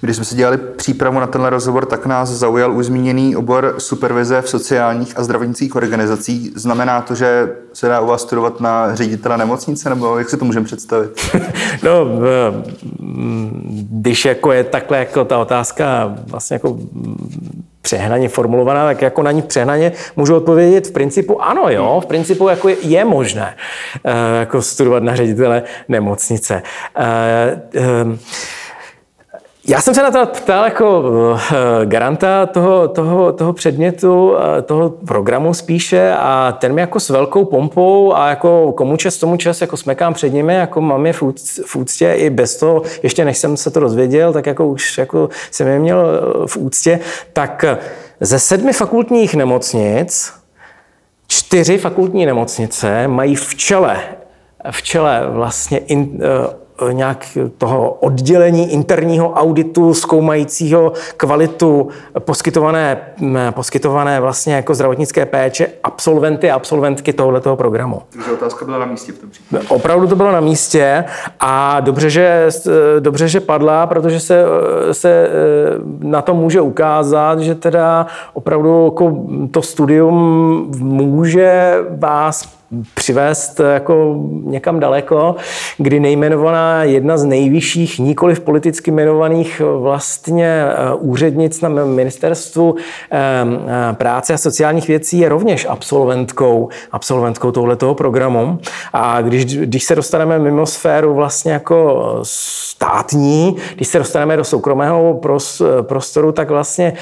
Když 0.00 0.16
jsme 0.16 0.24
si 0.24 0.36
dělali 0.36 0.56
přípravu 0.56 1.20
na 1.20 1.26
tenhle 1.26 1.50
rozhovor, 1.50 1.86
tak 1.86 2.06
nás 2.06 2.28
zaujal 2.28 2.76
už 2.76 2.86
zmíněný 2.86 3.36
obor 3.36 3.74
supervize 3.78 4.42
v 4.42 4.48
sociálních 4.48 5.18
a 5.18 5.22
zdravotnických 5.24 5.76
organizacích. 5.76 6.50
Znamená 6.54 7.00
to, 7.00 7.14
že 7.14 7.48
se 7.72 7.88
dá 7.88 8.00
u 8.00 8.06
vás 8.06 8.22
studovat 8.22 8.60
na 8.60 8.94
ředitele 8.94 9.38
nemocnice, 9.38 9.88
nebo 9.88 10.18
jak 10.18 10.30
si 10.30 10.36
to 10.36 10.44
můžeme 10.44 10.66
představit? 10.66 11.10
no, 11.82 12.06
když 13.90 14.24
jako 14.24 14.52
je 14.52 14.64
takhle 14.64 14.98
jako 14.98 15.24
ta 15.24 15.38
otázka 15.38 16.14
vlastně 16.26 16.54
jako 16.54 16.78
přehnaně 17.82 18.28
formulovaná, 18.28 18.84
tak 18.84 19.02
jako 19.02 19.22
na 19.22 19.32
ní 19.32 19.42
přehnaně 19.42 19.92
můžu 20.16 20.36
odpovědět 20.36 20.86
v 20.86 20.92
principu 20.92 21.42
ano, 21.42 21.68
jo, 21.68 22.00
v 22.04 22.06
principu 22.06 22.48
jako 22.48 22.68
je, 22.68 22.76
je 22.82 23.04
možné 23.04 23.56
uh, 24.04 24.12
jako 24.40 24.62
studovat 24.62 25.02
na 25.02 25.16
ředitele 25.16 25.62
nemocnice. 25.88 26.62
Uh, 26.98 27.82
uh, 28.06 28.16
já 29.68 29.80
jsem 29.80 29.94
se 29.94 30.02
na 30.02 30.10
to 30.10 30.26
ptal 30.26 30.64
jako 30.64 31.04
eh, 31.52 31.86
garanta 31.86 32.46
toho, 32.46 32.88
toho, 32.88 33.32
toho 33.32 33.52
předmětu, 33.52 34.36
eh, 34.36 34.62
toho 34.62 34.90
programu 34.90 35.54
spíše 35.54 36.14
a 36.18 36.56
ten 36.58 36.72
mi 36.72 36.80
jako 36.80 37.00
s 37.00 37.10
velkou 37.10 37.44
pompou 37.44 38.14
a 38.14 38.28
jako 38.28 38.72
komu 38.72 38.96
čas 38.96 39.16
tomu 39.16 39.36
čas 39.36 39.60
jako 39.60 39.76
smekám 39.76 40.14
před 40.14 40.32
nimi, 40.32 40.54
jako 40.54 40.80
mám 40.80 41.06
je 41.06 41.12
v 41.66 41.76
úctě 41.76 42.12
i 42.12 42.30
bez 42.30 42.56
toho, 42.56 42.82
ještě 43.02 43.24
než 43.24 43.38
jsem 43.38 43.56
se 43.56 43.70
to 43.70 43.80
dozvěděl, 43.80 44.32
tak 44.32 44.46
jako 44.46 44.66
už 44.66 44.98
jako 44.98 45.28
jsem 45.50 45.68
je 45.68 45.78
měl 45.78 46.06
eh, 46.06 46.46
v 46.46 46.56
úctě, 46.56 47.00
tak 47.32 47.64
ze 48.20 48.38
sedmi 48.38 48.72
fakultních 48.72 49.34
nemocnic 49.34 50.32
čtyři 51.26 51.78
fakultní 51.78 52.26
nemocnice 52.26 53.08
mají 53.08 53.34
v 53.34 53.54
čele 53.54 54.00
v 54.70 54.82
čele 54.82 55.26
vlastně 55.28 55.78
in, 55.78 56.20
nějak 56.90 57.26
toho 57.58 57.90
oddělení 57.90 58.72
interního 58.72 59.30
auditu 59.30 59.94
zkoumajícího 59.94 60.92
kvalitu 61.16 61.88
poskytované, 62.18 63.00
poskytované 63.50 64.20
vlastně 64.20 64.54
jako 64.54 64.74
zdravotnické 64.74 65.26
péče 65.26 65.68
absolventy 65.84 66.50
a 66.50 66.54
absolventky 66.54 67.12
tohoto 67.12 67.56
programu. 67.56 68.02
Takže 68.12 68.32
otázka 68.32 68.64
byla 68.64 68.78
na 68.78 68.86
místě 68.86 69.12
v 69.12 69.18
tom 69.18 69.30
případě. 69.30 69.66
Opravdu 69.68 70.06
to 70.06 70.16
bylo 70.16 70.32
na 70.32 70.40
místě 70.40 71.04
a 71.40 71.80
dobře, 71.80 72.10
že, 72.10 72.48
dobře, 72.98 73.28
že 73.28 73.40
padla, 73.40 73.86
protože 73.86 74.20
se, 74.20 74.44
se 74.92 75.28
na 75.98 76.22
to 76.22 76.34
může 76.34 76.60
ukázat, 76.60 77.40
že 77.40 77.54
teda 77.54 78.06
opravdu 78.32 78.84
jako 78.84 79.16
to 79.50 79.62
studium 79.62 80.70
může 80.78 81.74
vás 81.98 82.59
přivést 82.94 83.60
jako 83.60 84.16
někam 84.44 84.80
daleko, 84.80 85.36
kdy 85.78 86.00
nejmenovaná 86.00 86.84
jedna 86.84 87.18
z 87.18 87.24
nejvyšších, 87.24 87.98
nikoliv 87.98 88.40
politicky 88.40 88.90
jmenovaných 88.90 89.62
vlastně 89.78 90.64
eh, 90.64 90.94
úřednic 90.94 91.60
na 91.60 91.68
ministerstvu 91.68 92.74
eh, 93.10 93.18
eh, 93.20 93.94
práce 93.94 94.34
a 94.34 94.38
sociálních 94.38 94.88
věcí 94.88 95.18
je 95.18 95.28
rovněž 95.28 95.66
absolventkou, 95.70 96.68
absolventkou 96.92 97.52
tohletoho 97.52 97.94
programu. 97.94 98.58
A 98.92 99.22
když, 99.22 99.44
když 99.44 99.84
se 99.84 99.94
dostaneme 99.94 100.38
mimo 100.38 100.66
sféru 100.66 101.14
vlastně 101.14 101.52
jako 101.52 102.18
státní, 102.22 103.56
když 103.76 103.88
se 103.88 103.98
dostaneme 103.98 104.36
do 104.36 104.44
soukromého 104.44 105.20
prostoru, 105.82 106.32
tak 106.32 106.50
vlastně 106.50 106.92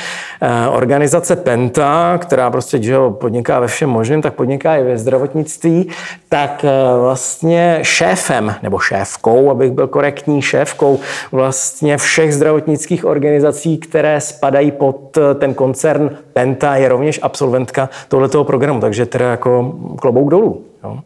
organizace 0.73 1.37
Penta, 1.37 2.19
která 2.19 2.51
prostě 2.51 2.83
že 2.83 2.97
podniká 3.11 3.61
ve 3.61 3.67
všem 3.67 3.91
možném, 3.91 4.23
tak 4.23 4.35
podniká 4.35 4.77
i 4.77 4.85
ve 4.85 4.99
zdravotnictví, 4.99 5.58
předsednictví, 5.59 5.89
tak 6.29 6.65
eh, 6.65 6.99
vlastně 7.01 7.79
šéfem, 7.83 8.55
nebo 8.63 8.79
šéfkou, 8.79 9.51
abych 9.51 9.71
byl 9.71 9.87
korektní, 9.87 10.43
šéfkou 10.43 11.01
vlastně 11.33 11.97
všech 11.97 12.35
zdravotnických 12.35 13.05
organizací, 13.05 13.79
které 13.79 14.21
spadají 14.21 14.71
pod 14.71 15.17
eh, 15.17 15.35
ten 15.35 15.55
koncern 15.55 16.11
Penta, 16.33 16.77
je 16.77 16.89
rovněž 16.89 17.21
absolventka 17.23 17.89
tohoto 18.09 18.45
programu, 18.45 18.81
takže 18.81 19.07
teda 19.07 19.31
jako 19.31 19.75
klobouk 20.01 20.31
dolů. 20.31 20.65
Jo? 20.85 20.99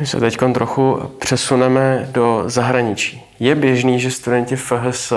My 0.00 0.06
se 0.06 0.20
teď 0.20 0.38
trochu 0.54 0.98
přesuneme 1.18 2.08
do 2.12 2.42
zahraničí. 2.46 3.22
Je 3.40 3.54
běžný, 3.54 4.00
že 4.00 4.10
studenti 4.10 4.56
FHS 4.56 5.12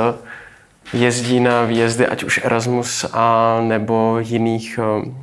jezdí 0.93 1.39
na 1.39 1.63
výjezdy, 1.63 2.07
ať 2.07 2.23
už 2.23 2.41
Erasmus 2.43 3.05
a 3.13 3.57
nebo 3.61 4.17
jiných 4.19 4.79
eh, 4.79 5.22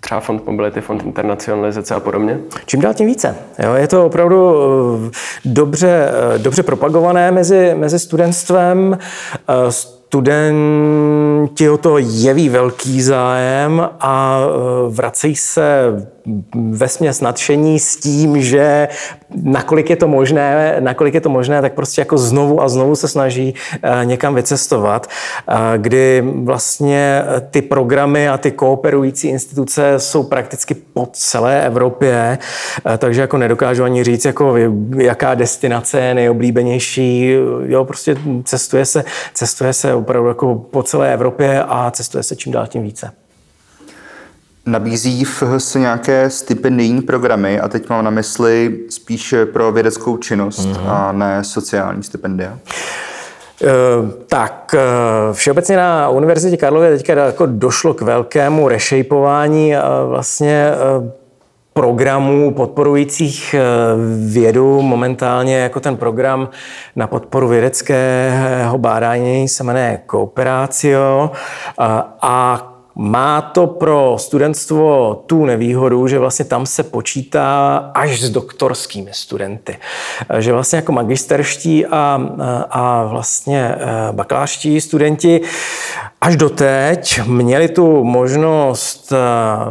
třeba 0.00 0.20
Fond 0.20 0.46
Mobility, 0.46 0.80
Fond 0.80 1.02
internacionalizace 1.02 1.94
a 1.94 2.00
podobně? 2.00 2.38
Čím 2.66 2.80
dál 2.80 2.94
tím 2.94 3.06
více. 3.06 3.36
Jo, 3.58 3.74
je 3.74 3.88
to 3.88 4.06
opravdu 4.06 4.54
eh, 5.06 5.10
dobře, 5.44 6.10
eh, 6.34 6.38
dobře 6.38 6.62
propagované 6.62 7.32
mezi, 7.32 7.74
mezi 7.74 7.98
studentstvem 7.98 8.98
studenti 9.68 11.70
o 11.70 11.76
to 11.76 11.98
jeví 11.98 12.48
velký 12.48 13.02
zájem 13.02 13.88
a 14.00 14.40
vracejí 14.88 15.36
se 15.36 15.92
ve 16.54 16.88
směs 16.88 17.20
nadšení 17.20 17.78
s 17.78 17.96
tím, 17.96 18.42
že 18.42 18.88
nakolik 19.42 19.90
je 19.90 19.96
to 19.96 20.08
možné, 20.08 20.76
nakolik 20.80 21.14
je 21.14 21.20
to 21.20 21.28
možné, 21.28 21.62
tak 21.62 21.74
prostě 21.74 22.00
jako 22.00 22.18
znovu 22.18 22.62
a 22.62 22.68
znovu 22.68 22.96
se 22.96 23.08
snaží 23.08 23.54
e, 23.82 24.04
někam 24.04 24.34
vycestovat, 24.34 25.06
e, 25.06 25.78
kdy 25.78 26.24
vlastně 26.44 27.22
ty 27.50 27.62
programy 27.62 28.28
a 28.28 28.38
ty 28.38 28.50
kooperující 28.50 29.28
instituce 29.28 29.94
jsou 29.98 30.22
prakticky 30.22 30.74
po 30.74 31.08
celé 31.12 31.66
Evropě, 31.66 32.38
takže 32.98 33.20
jako 33.20 33.38
nedokážu 33.38 33.84
ani 33.84 34.04
říct, 34.04 34.24
jako 34.24 34.54
jaká 34.96 35.34
destinace 35.34 36.00
je 36.00 36.14
nejoblíbenější, 36.14 37.36
jo, 37.64 37.84
prostě 37.84 38.16
cestuje 38.44 38.84
se, 38.84 39.04
cestuje 39.34 39.72
se 39.72 39.94
opravdu 39.94 40.28
jako 40.28 40.54
po 40.54 40.82
celé 40.82 41.14
Evropě 41.14 41.62
a 41.68 41.90
cestuje 41.90 42.22
se 42.22 42.36
čím 42.36 42.52
dál 42.52 42.66
tím 42.66 42.82
více. 42.82 43.25
Nabízí 44.66 45.24
FHS 45.24 45.74
nějaké 45.74 46.30
stipendijní 46.30 47.02
programy 47.02 47.60
a 47.60 47.68
teď 47.68 47.88
mám 47.88 48.04
na 48.04 48.10
mysli 48.10 48.78
spíš 48.90 49.34
pro 49.52 49.72
vědeckou 49.72 50.16
činnost 50.16 50.68
mm-hmm. 50.68 50.90
a 50.90 51.12
ne 51.12 51.44
sociální 51.44 52.02
stipendia? 52.02 52.58
Eh, 53.62 53.66
tak, 54.26 54.74
eh, 54.74 55.32
všeobecně 55.32 55.76
na 55.76 56.08
Univerzitě 56.08 56.56
Karlově 56.56 56.96
teďka 56.96 57.12
jako 57.12 57.46
došlo 57.46 57.94
k 57.94 58.02
velkému 58.02 58.68
rešejpování 58.68 59.74
vlastně 60.06 60.70
eh, 60.72 61.10
programů 61.72 62.54
podporujících 62.54 63.54
vědu. 64.26 64.82
Momentálně 64.82 65.58
jako 65.58 65.80
ten 65.80 65.96
program 65.96 66.48
na 66.96 67.06
podporu 67.06 67.48
vědeckého 67.48 68.78
bádání 68.78 69.48
se 69.48 69.64
jmenuje 69.64 70.00
Cooperatio 70.10 71.30
a 72.22 72.75
má 72.98 73.42
to 73.42 73.66
pro 73.66 74.14
studentstvo 74.18 75.14
tu 75.26 75.44
nevýhodu, 75.44 76.08
že 76.08 76.18
vlastně 76.18 76.44
tam 76.44 76.66
se 76.66 76.82
počítá 76.82 77.76
až 77.94 78.20
s 78.20 78.30
doktorskými 78.30 79.10
studenty. 79.12 79.76
Že 80.38 80.52
vlastně 80.52 80.76
jako 80.76 80.92
magisterští 80.92 81.86
a, 81.86 82.20
a 82.70 83.04
vlastně 83.04 83.74
eh, 83.74 84.12
bakalářští 84.12 84.80
studenti 84.80 85.40
až 86.20 86.36
doteď 86.36 87.20
měli 87.26 87.68
tu 87.68 88.04
možnost 88.04 89.12
eh, 89.12 89.16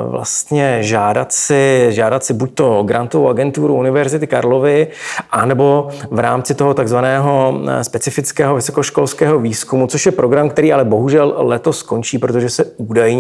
vlastně 0.09 0.83
žádat 0.83 1.31
si, 1.31 1.87
žádat 1.89 2.23
si 2.23 2.33
buď 2.33 2.53
to 2.53 2.83
grantovou 2.83 3.29
agenturu 3.29 3.75
Univerzity 3.75 4.27
Karlovy, 4.27 4.87
anebo 5.31 5.89
v 6.11 6.19
rámci 6.19 6.55
toho 6.55 6.73
takzvaného 6.73 7.61
eh, 7.67 7.83
specifického 7.83 8.55
vysokoškolského 8.55 9.39
výzkumu, 9.39 9.87
což 9.87 10.05
je 10.05 10.11
program, 10.11 10.49
který 10.49 10.73
ale 10.73 10.85
bohužel 10.85 11.35
letos 11.37 11.79
skončí, 11.79 12.17
protože 12.17 12.49
se 12.49 12.65
údajně 12.77 13.14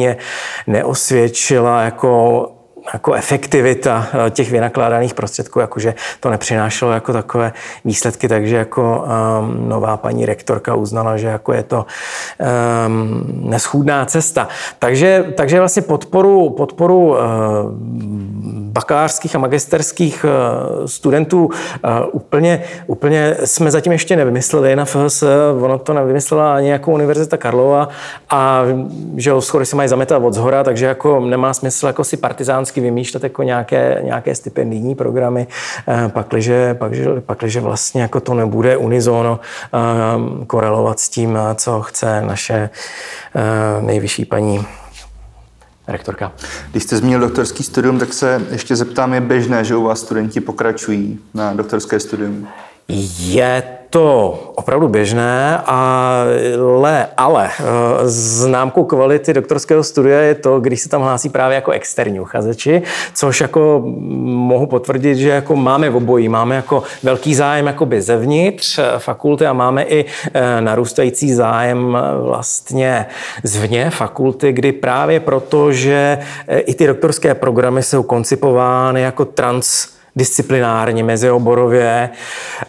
neosvědčila 0.67 1.81
jako 1.81 2.51
jako 2.93 3.13
efektivita 3.13 4.07
eh, 4.13 4.29
těch 4.29 4.51
vynakládaných 4.51 5.13
prostředků, 5.13 5.59
jakože 5.59 5.93
to 6.19 6.29
nepřinášelo 6.29 6.91
jako 6.91 7.13
takové 7.13 7.53
výsledky, 7.85 8.27
takže 8.27 8.55
jako 8.55 9.05
um, 9.41 9.69
nová 9.69 9.97
paní 9.97 10.25
rektorka 10.25 10.75
uznala, 10.75 11.17
že 11.17 11.27
jako 11.27 11.53
je 11.53 11.63
to 11.63 11.85
um, 12.87 13.23
neschůdná 13.49 14.05
cesta. 14.05 14.47
Takže, 14.79 15.25
takže 15.37 15.59
vlastně 15.59 15.81
podporu, 15.81 16.49
podporu 16.49 17.07
uh, 17.07 17.17
bakalářských 18.71 19.35
a 19.35 19.39
magisterských 19.39 20.25
uh, 20.25 20.85
studentů 20.85 21.45
uh, 21.45 21.51
úplně, 22.11 22.63
úplně 22.87 23.37
jsme 23.43 23.71
zatím 23.71 23.91
ještě 23.91 24.15
nevymysleli 24.15 24.75
na 24.75 24.85
FHS, 24.85 25.23
ono 25.61 25.79
to 25.79 25.93
nevymyslela 25.93 26.55
ani 26.55 26.69
jako 26.69 26.91
Univerzita 26.91 27.37
Karlova 27.37 27.89
a 28.29 28.63
že 29.15 29.31
schody 29.39 29.65
se 29.65 29.75
mají 29.75 29.89
zametat 29.89 30.23
od 30.23 30.33
zhora, 30.33 30.63
takže 30.63 30.85
jako 30.85 31.19
nemá 31.19 31.53
smysl 31.53 31.87
jako 31.87 32.03
si 32.03 32.17
partizánský 32.17 32.74
vždycky 32.75 32.81
vymýšlet 32.81 33.23
jako 33.23 33.43
nějaké, 33.43 34.01
nějaké 34.03 34.35
stipendijní 34.35 34.95
programy, 34.95 35.47
eh, 35.87 36.09
pakliže, 36.09 36.73
pakliže, 36.73 37.21
pakliže 37.21 37.61
vlastně 37.61 38.01
jako 38.01 38.19
to 38.19 38.33
nebude 38.33 38.77
unizono 38.77 39.39
eh, 39.39 40.45
korelovat 40.47 40.99
s 40.99 41.09
tím, 41.09 41.37
co 41.55 41.81
chce 41.81 42.21
naše 42.21 42.69
eh, 43.35 43.81
nejvyšší 43.81 44.25
paní 44.25 44.65
rektorka. 45.87 46.31
Když 46.71 46.83
jste 46.83 46.97
zmínil 46.97 47.19
doktorský 47.19 47.63
studium, 47.63 47.99
tak 47.99 48.13
se 48.13 48.41
ještě 48.51 48.75
zeptám, 48.75 49.13
je 49.13 49.21
běžné, 49.21 49.63
že 49.63 49.75
u 49.75 49.83
vás 49.83 49.99
studenti 49.99 50.41
pokračují 50.41 51.19
na 51.33 51.53
doktorské 51.53 51.99
studium? 51.99 52.47
Je 52.87 53.63
to 53.95 54.39
opravdu 54.55 54.87
běžné, 54.87 55.57
ale, 55.65 57.07
ale 57.17 57.49
eh, 57.59 57.63
známkou 58.03 58.83
kvality 58.83 59.33
doktorského 59.33 59.83
studia 59.83 60.19
je 60.19 60.35
to, 60.35 60.59
když 60.59 60.81
se 60.81 60.89
tam 60.89 61.01
hlásí 61.01 61.29
právě 61.29 61.55
jako 61.55 61.71
externí 61.71 62.19
uchazeči, 62.19 62.81
což 63.13 63.41
jako 63.41 63.83
mohu 64.25 64.67
potvrdit, 64.67 65.15
že 65.15 65.29
jako 65.29 65.55
máme 65.55 65.89
v 65.89 65.95
obojí. 65.95 66.29
Máme 66.29 66.55
jako 66.55 66.83
velký 67.03 67.35
zájem 67.35 67.67
jakoby 67.67 68.01
zevnitř 68.01 68.79
eh, 68.79 68.83
fakulty 68.97 69.45
a 69.45 69.53
máme 69.53 69.83
i 69.83 70.05
eh, 70.33 70.61
narůstající 70.61 71.33
zájem 71.33 71.97
vlastně 72.21 73.05
zvně 73.43 73.89
fakulty, 73.89 74.53
kdy 74.53 74.71
právě 74.71 75.19
proto, 75.19 75.71
že 75.71 76.17
i 76.47 76.73
ty 76.73 76.87
doktorské 76.87 77.35
programy 77.35 77.83
jsou 77.83 78.03
koncipovány 78.03 79.01
jako 79.01 79.25
trans 79.25 79.94
disciplinárně, 80.15 81.03
mezioborově, 81.03 82.09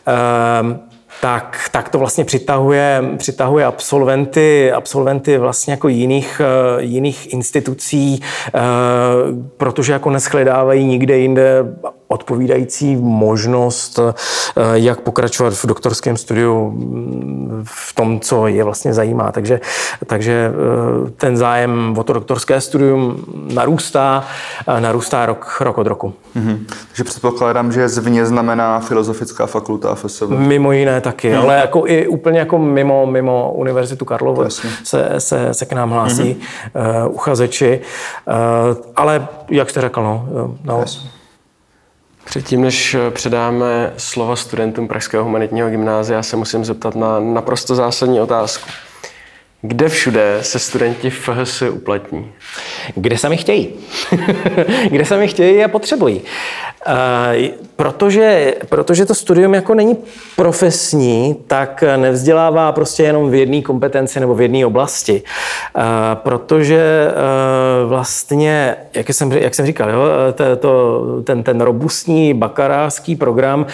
ehm, 0.06 0.80
tak, 1.20 1.68
tak 1.72 1.88
to 1.88 1.98
vlastně 1.98 2.24
přitahuje, 2.24 3.02
přitahuje 3.16 3.64
absolventy, 3.64 4.72
absolventy 4.72 5.38
vlastně 5.38 5.72
jako 5.72 5.88
jiných, 5.88 6.40
eh, 6.44 6.82
jiných 6.82 7.32
institucí, 7.32 8.22
eh, 8.22 8.61
protože 9.56 9.92
jako 9.92 10.11
neschledávají 10.11 10.85
nikde 10.85 11.18
jinde 11.18 11.64
odpovídající 12.09 12.97
možnost, 12.97 13.99
eh, 13.99 14.12
jak 14.73 15.01
pokračovat 15.01 15.55
v 15.55 15.66
doktorském 15.66 16.16
studiu 16.16 16.71
mm, 16.71 17.64
v 17.64 17.95
tom, 17.95 18.21
co 18.21 18.47
je 18.47 18.64
vlastně 18.64 18.95
zajímá. 18.95 19.33
Takže, 19.33 19.61
takže 20.07 20.51
eh, 20.51 21.11
ten 21.11 21.37
zájem 21.37 21.95
o 21.99 22.05
to 22.05 22.12
doktorské 22.12 22.61
studium 22.61 23.25
narůstá, 23.55 24.25
narůstá 24.81 25.27
rok, 25.27 25.61
rok 25.61 25.79
od 25.79 25.87
roku. 25.87 26.14
Mm-hmm. 26.37 26.59
Takže 26.88 27.05
předpokládám, 27.05 27.73
že 27.73 27.88
zvně 27.88 28.27
znamená 28.27 28.81
Filozofická 28.81 29.47
fakulta 29.47 29.95
FSV. 29.95 30.23
Mimo 30.29 30.73
jiné 30.73 31.01
taky, 31.01 31.33
mm-hmm. 31.33 31.40
ale 31.40 31.57
jako 31.57 31.83
i 31.87 32.07
úplně 32.07 32.38
jako 32.38 32.59
mimo, 32.59 33.07
mimo 33.07 33.53
Univerzitu 33.53 34.05
Karlovu 34.05 34.45
se, 34.85 35.14
se, 35.19 35.55
se 35.55 35.66
k 35.66 35.73
nám 35.73 35.90
hlásí 35.90 36.37
mm-hmm. 36.75 37.07
uh, 37.07 37.14
uchazeči. 37.14 37.81
Uh, 38.27 38.77
ale 38.97 39.29
jak 39.49 39.71
jste 39.71 39.81
řekl, 39.81 40.03
no, 40.03 40.29
no 40.64 40.85
Předtím, 42.26 42.62
než 42.62 42.96
předáme 43.10 43.92
slova 43.96 44.36
studentům 44.36 44.88
Pražského 44.88 45.24
humanitního 45.24 45.70
gymnázia, 45.70 46.22
se 46.22 46.36
musím 46.36 46.64
zeptat 46.64 46.94
na 46.94 47.20
naprosto 47.20 47.74
zásadní 47.74 48.20
otázku. 48.20 48.70
Kde 49.66 49.88
všude 49.88 50.38
se 50.42 50.59
studenti 50.59 51.11
FHS 51.11 51.62
uplatní? 51.62 52.33
Kde 52.94 53.18
sami 53.18 53.37
chtějí. 53.37 53.68
Kde 54.90 55.05
sami 55.05 55.29
chtějí 55.29 55.64
a 55.64 55.68
potřebují. 55.68 56.20
Uh, 56.88 56.94
protože, 57.76 58.55
protože 58.68 59.07
to 59.07 59.14
studium 59.14 59.55
jako 59.55 59.74
není 59.74 59.96
profesní, 60.37 61.37
tak 61.46 61.85
nevzdělává 61.96 62.72
prostě 62.72 63.02
jenom 63.02 63.31
v 63.31 63.35
jedné 63.35 63.62
kompetenci 63.62 64.20
nebo 64.20 64.35
v 64.35 64.40
jedné 64.40 64.66
oblasti. 64.66 65.22
Uh, 65.76 65.83
protože 66.14 67.09
uh, 67.09 67.88
vlastně, 67.88 68.76
jak 68.94 69.09
jsem, 69.09 69.33
jak 69.33 69.55
jsem 69.55 69.66
říkal, 69.66 69.90
jo, 69.90 70.02
to, 70.35 70.57
to, 70.57 71.02
ten, 71.24 71.42
ten 71.42 71.61
robustní 71.61 72.35
bakalářský 72.35 73.16
program 73.16 73.66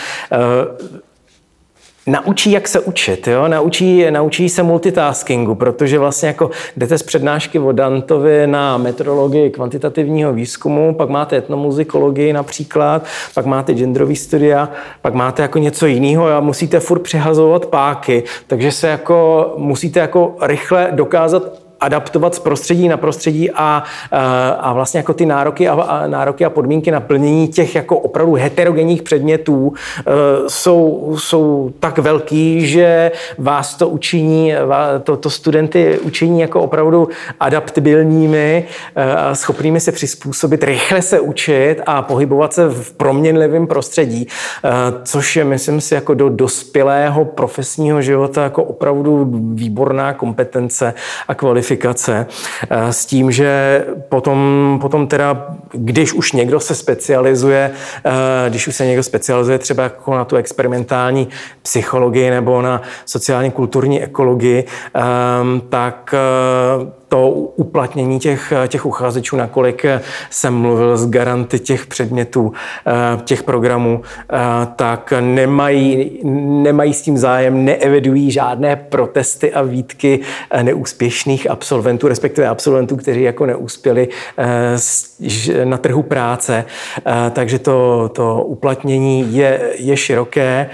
naučí, 2.07 2.51
jak 2.51 2.69
se 2.69 2.81
učit, 2.81 3.29
jo? 3.29 3.49
Naučí, 3.49 4.11
naučí 4.11 4.49
se 4.49 4.63
multitaskingu, 4.63 5.55
protože 5.55 5.99
vlastně 5.99 6.29
jako 6.29 6.51
jdete 6.77 6.99
z 6.99 7.03
přednášky 7.03 7.59
o 7.59 7.73
Dantovi 7.73 8.47
na 8.47 8.79
metodologii 8.79 9.51
kvantitativního 9.51 10.33
výzkumu, 10.33 10.95
pak 10.95 11.09
máte 11.09 11.37
etnomuzikologii 11.37 12.33
například, 12.33 13.05
pak 13.35 13.47
máte 13.47 13.75
genderový 13.75 14.17
studia, 14.17 14.69
pak 15.03 15.15
máte 15.15 15.43
jako 15.43 15.59
něco 15.59 15.87
jiného 15.87 16.29
a 16.29 16.41
musíte 16.41 16.81
furt 16.81 16.99
přihazovat 16.99 17.67
páky, 17.67 18.25
takže 18.47 18.73
se 18.73 18.89
jako 18.89 19.55
musíte 19.57 20.01
jako 20.01 20.37
rychle 20.43 20.89
dokázat 20.93 21.62
adaptovat 21.83 22.35
z 22.35 22.39
prostředí 22.39 22.89
na 22.89 22.97
prostředí 22.97 23.51
a, 23.51 23.83
a 24.61 24.73
vlastně 24.73 24.99
jako 24.99 25.15
ty 25.15 25.27
nároky 25.27 25.69
a, 25.69 25.73
a 25.73 26.07
nároky 26.07 26.45
a 26.45 26.51
podmínky 26.51 26.91
na 26.91 27.01
plnění 27.01 27.49
těch 27.49 27.75
jako 27.75 27.99
opravdu 27.99 28.35
heterogenních 28.35 29.03
předmětů 29.03 29.73
jsou, 30.47 31.15
jsou 31.19 31.73
tak 31.81 31.99
velký, 31.99 32.67
že 32.67 33.13
vás 33.39 33.75
to 33.75 33.89
učiní, 33.89 34.55
to, 35.03 35.17
to 35.17 35.31
studenty 35.31 35.99
učiní 35.99 36.41
jako 36.41 36.61
opravdu 36.61 37.09
adaptibilními, 37.41 38.65
schopnými 39.33 39.81
se 39.81 39.93
přizpůsobit, 39.93 40.65
rychle 40.65 41.03
se 41.03 41.21
učit 41.21 41.77
a 41.87 42.03
pohybovat 42.03 42.53
se 42.53 42.69
v 42.69 42.93
proměnlivém 42.93 43.67
prostředí, 43.67 44.27
což 45.05 45.37
je, 45.37 45.45
myslím 45.45 45.81
si, 45.81 45.95
jako 45.95 46.15
do 46.15 46.29
dospělého 46.29 47.25
profesního 47.25 48.03
života 48.03 48.43
jako 48.43 48.65
opravdu 48.65 49.29
výborná 49.55 50.13
kompetence 50.13 50.95
a 51.29 51.35
kvalifikace. 51.35 51.72
S 52.91 53.07
tím, 53.07 53.31
že 53.31 53.85
potom, 54.09 54.79
potom 54.81 55.07
teda, 55.07 55.47
když 55.73 56.13
už 56.13 56.33
někdo 56.33 56.61
se 56.61 56.75
specializuje, 56.75 57.71
když 58.49 58.69
už 58.69 58.77
se 58.77 58.87
někdo 58.87 59.03
specializuje 59.03 59.59
třeba 59.59 59.83
jako 59.83 60.15
na 60.15 60.25
tu 60.25 60.37
experimentální 60.37 61.29
psychologii 61.63 62.31
nebo 62.31 62.63
na 62.63 62.83
sociálně 63.07 63.51
kulturní 63.51 64.03
ekologii, 64.03 64.65
tak 65.69 66.15
to 67.13 67.29
uplatnění 67.57 68.19
těch, 68.19 68.53
těch 68.69 68.87
uchazečů, 68.87 69.37
nakolik 69.37 69.85
jsem 70.31 70.55
mluvil 70.55 70.97
s 70.97 71.11
garanty 71.11 71.59
těch 71.59 71.87
předmětů, 71.87 72.53
eh, 72.87 72.93
těch 73.25 73.43
programů, 73.43 74.03
eh, 74.33 74.37
tak 74.77 75.13
nemají, 75.21 76.21
nemají 76.63 76.95
s 76.95 77.03
tím 77.03 77.19
zájem, 77.19 77.65
neevidují 77.65 78.31
žádné 78.31 78.77
protesty 78.77 79.53
a 79.53 79.63
výtky 79.63 80.21
eh, 80.51 80.63
neúspěšných 80.63 81.51
absolventů, 81.51 82.09
respektive 82.09 82.49
absolventů, 82.49 82.97
kteří 82.97 83.23
jako 83.23 83.47
neuspěli 83.47 84.09
na 85.65 85.79
trhu 85.79 86.03
práce. 86.03 86.65
Takže 87.31 87.59
to, 87.59 88.09
to 88.09 88.45
uplatnění 88.45 89.37
je, 89.37 89.61
je 89.79 89.97
široké 89.97 90.71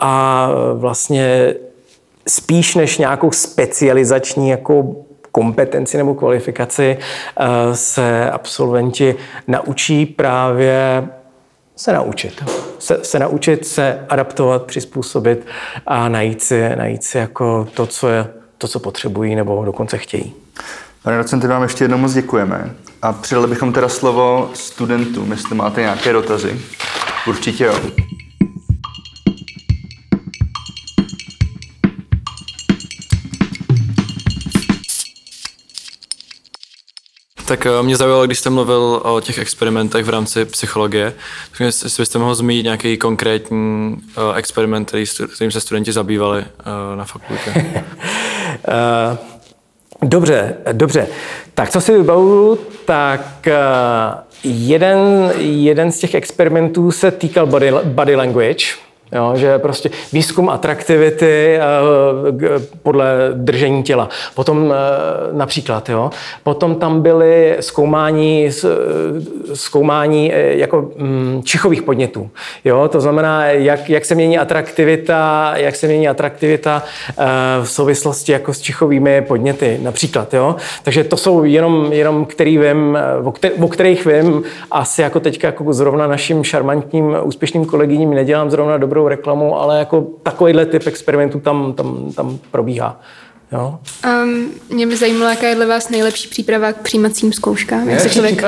a 0.00 0.50
vlastně 0.74 1.54
spíš 2.28 2.74
než 2.74 2.98
nějakou 2.98 3.30
specializační 3.30 4.48
jako 4.48 5.05
kompetenci 5.36 5.96
nebo 5.96 6.14
kvalifikaci 6.14 6.98
eh, 6.98 7.46
se 7.76 8.30
absolventi 8.30 9.16
naučí 9.46 10.06
právě 10.06 11.08
se 11.76 11.92
naučit. 11.92 12.44
Se, 12.78 12.98
se 13.02 13.18
naučit 13.18 13.66
se 13.66 14.06
adaptovat, 14.08 14.62
přizpůsobit 14.62 15.46
a 15.86 16.08
najít 16.08 16.42
si, 16.42 16.76
najít 16.76 17.04
si 17.04 17.18
jako 17.18 17.68
to, 17.74 17.86
co 17.86 18.08
je 18.08 18.26
to, 18.58 18.68
co 18.68 18.80
potřebují 18.80 19.34
nebo 19.34 19.64
dokonce 19.64 19.98
chtějí. 19.98 20.34
Pane 21.02 21.18
docente, 21.18 21.48
vám 21.48 21.62
ještě 21.62 21.84
jednou 21.84 21.98
moc 21.98 22.12
děkujeme. 22.12 22.70
A 23.02 23.12
přidali 23.12 23.46
bychom 23.46 23.72
teda 23.72 23.88
slovo 23.88 24.50
studentům, 24.54 25.30
jestli 25.30 25.54
máte 25.54 25.80
nějaké 25.80 26.12
dotazy. 26.12 26.60
Určitě 27.26 27.64
jo. 27.64 27.74
Tak 37.46 37.66
eh, 37.66 37.82
mě 37.82 37.96
zaujalo, 37.96 38.26
když 38.26 38.38
jste 38.38 38.50
mluvil 38.50 39.00
o 39.04 39.20
těch 39.20 39.38
experimentech 39.38 40.04
v 40.04 40.08
rámci 40.08 40.44
psychologie, 40.44 41.12
tak 41.50 41.60
jestli 41.60 42.02
byste 42.02 42.18
mohl 42.18 42.34
zmínit 42.34 42.62
nějaký 42.62 42.96
konkrétní 42.96 43.96
uh, 44.16 44.36
experiment, 44.36 44.88
který, 44.88 45.04
kterým 45.34 45.50
se 45.50 45.60
studenti 45.60 45.92
zabývali 45.92 46.38
uh, 46.40 46.98
na 46.98 47.04
fakultě. 47.04 47.52
dobře, 50.02 50.56
dobře. 50.72 51.06
Tak 51.54 51.70
co 51.70 51.80
si 51.80 51.92
vybavuju, 51.92 52.58
tak 52.84 53.48
jeden, 54.44 55.32
jeden 55.38 55.92
z 55.92 55.98
těch 55.98 56.14
experimentů 56.14 56.92
se 56.92 57.10
týkal 57.10 57.46
body, 57.46 57.72
body 57.84 58.16
language, 58.16 58.64
Jo, 59.12 59.32
že 59.34 59.58
prostě 59.58 59.90
výzkum 60.12 60.48
atraktivity 60.48 61.58
uh, 61.58 62.62
podle 62.82 63.30
držení 63.34 63.82
těla. 63.82 64.08
Potom 64.34 64.64
uh, 64.64 64.72
například, 65.32 65.88
jo, 65.88 66.10
potom 66.42 66.74
tam 66.74 67.02
byly 67.02 67.56
zkoumání, 67.60 68.50
zkoumání 69.54 70.32
jako 70.48 70.78
um, 70.78 71.42
čichových 71.44 71.82
podnětů. 71.82 72.30
Jo, 72.64 72.88
to 72.88 73.00
znamená, 73.00 73.46
jak, 73.46 73.90
jak 73.90 74.04
se 74.04 74.14
mění 74.14 74.38
atraktivita, 74.38 75.52
jak 75.56 75.76
se 75.76 75.86
mění 75.86 76.08
atraktivita 76.08 76.82
v 77.62 77.70
souvislosti 77.70 78.32
jako 78.32 78.54
s 78.54 78.60
čichovými 78.60 79.22
podněty 79.22 79.78
například. 79.82 80.34
Jo. 80.34 80.56
Takže 80.82 81.04
to 81.04 81.16
jsou 81.16 81.44
jenom, 81.44 81.92
jenom 81.92 82.24
který 82.24 82.58
vím, 82.58 82.98
o, 83.24 83.32
kter, 83.32 83.50
o 83.60 83.68
kterých 83.68 84.06
vím, 84.06 84.42
asi 84.70 85.02
jako 85.02 85.20
teďka 85.20 85.48
jako 85.48 85.72
zrovna 85.72 86.06
naším 86.06 86.44
šarmantním 86.44 87.16
úspěšným 87.22 87.64
kolegyním 87.64 88.14
nedělám 88.14 88.50
zrovna 88.50 88.76
dobrou 88.76 88.95
dobrou 88.96 89.08
reklamu, 89.08 89.60
ale 89.60 89.78
jako 89.78 90.06
takovýhle 90.22 90.66
typ 90.66 90.86
experimentů 90.86 91.40
tam, 91.40 91.72
tam, 91.72 92.12
tam 92.12 92.38
probíhá. 92.50 93.00
Jo? 93.52 93.78
Um, 94.22 94.50
mě 94.68 94.86
by 94.86 94.96
zajímalo, 94.96 95.30
jaká 95.30 95.46
je 95.46 95.54
dle 95.54 95.66
vás 95.66 95.88
nejlepší 95.88 96.28
příprava 96.28 96.72
k 96.72 96.76
přijímacím 96.76 97.32
zkouškám. 97.32 97.88
Jak 97.88 98.00
se 98.00 98.10
člověk 98.10 98.42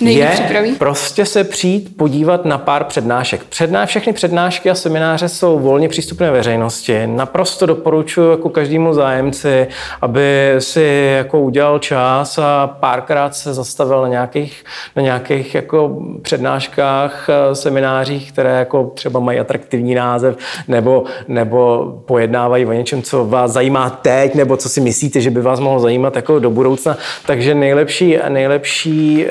nejlíp 0.00 0.28
připraví? 0.30 0.72
prostě 0.72 1.26
se 1.26 1.44
přijít 1.44 1.96
podívat 1.96 2.44
na 2.44 2.58
pár 2.58 2.84
přednášek. 2.84 3.44
Předná, 3.44 3.86
všechny 3.86 4.12
přednášky 4.12 4.70
a 4.70 4.74
semináře 4.74 5.28
jsou 5.28 5.58
volně 5.58 5.88
přístupné 5.88 6.30
veřejnosti. 6.30 7.06
Naprosto 7.06 7.66
doporučuji 7.66 8.30
jako 8.30 8.48
každému 8.48 8.94
zájemci, 8.94 9.66
aby 10.00 10.54
si 10.58 11.12
jako 11.16 11.40
udělal 11.40 11.78
čas 11.78 12.38
a 12.38 12.66
párkrát 12.66 13.34
se 13.34 13.54
zastavil 13.54 14.02
na 14.02 14.08
nějakých, 14.08 14.64
na 14.96 15.02
nějakých 15.02 15.54
jako 15.54 15.98
přednáškách, 16.22 17.28
eh, 17.28 17.54
seminářích, 17.54 18.32
které 18.32 18.58
jako 18.58 18.92
třeba 18.94 19.20
mají 19.20 19.40
atraktivní 19.40 19.94
název 19.94 20.36
nebo, 20.68 21.04
nebo 21.28 21.92
pojednávají 22.06 22.66
o 22.66 22.72
něčem, 22.72 23.02
co 23.02 23.24
vás 23.24 23.52
zajímá 23.52 23.90
teď 23.90 24.31
teď, 24.32 24.38
nebo 24.38 24.56
co 24.56 24.68
si 24.68 24.80
myslíte, 24.80 25.20
že 25.20 25.30
by 25.30 25.42
vás 25.42 25.60
mohlo 25.60 25.80
zajímat 25.80 26.16
jako 26.16 26.38
do 26.38 26.50
budoucna. 26.50 26.96
Takže 27.26 27.54
nejlepší, 27.54 28.18
nejlepší 28.28 29.26
e, 29.26 29.30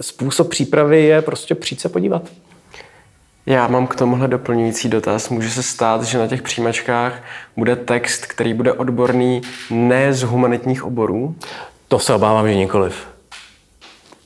způsob 0.00 0.48
přípravy 0.48 1.04
je 1.04 1.22
prostě 1.22 1.54
přijít 1.54 1.80
se 1.80 1.88
podívat. 1.88 2.22
Já 3.46 3.68
mám 3.68 3.86
k 3.86 3.96
tomuhle 3.96 4.28
doplňující 4.28 4.88
dotaz. 4.88 5.28
Může 5.28 5.50
se 5.50 5.62
stát, 5.62 6.02
že 6.02 6.18
na 6.18 6.26
těch 6.26 6.42
přijímačkách 6.42 7.22
bude 7.56 7.76
text, 7.76 8.26
který 8.26 8.54
bude 8.54 8.72
odborný 8.72 9.42
ne 9.70 10.12
z 10.12 10.22
humanitních 10.22 10.84
oborů? 10.84 11.34
To 11.88 11.98
se 11.98 12.14
obávám, 12.14 12.48
že 12.48 12.54
nikoliv. 12.54 13.11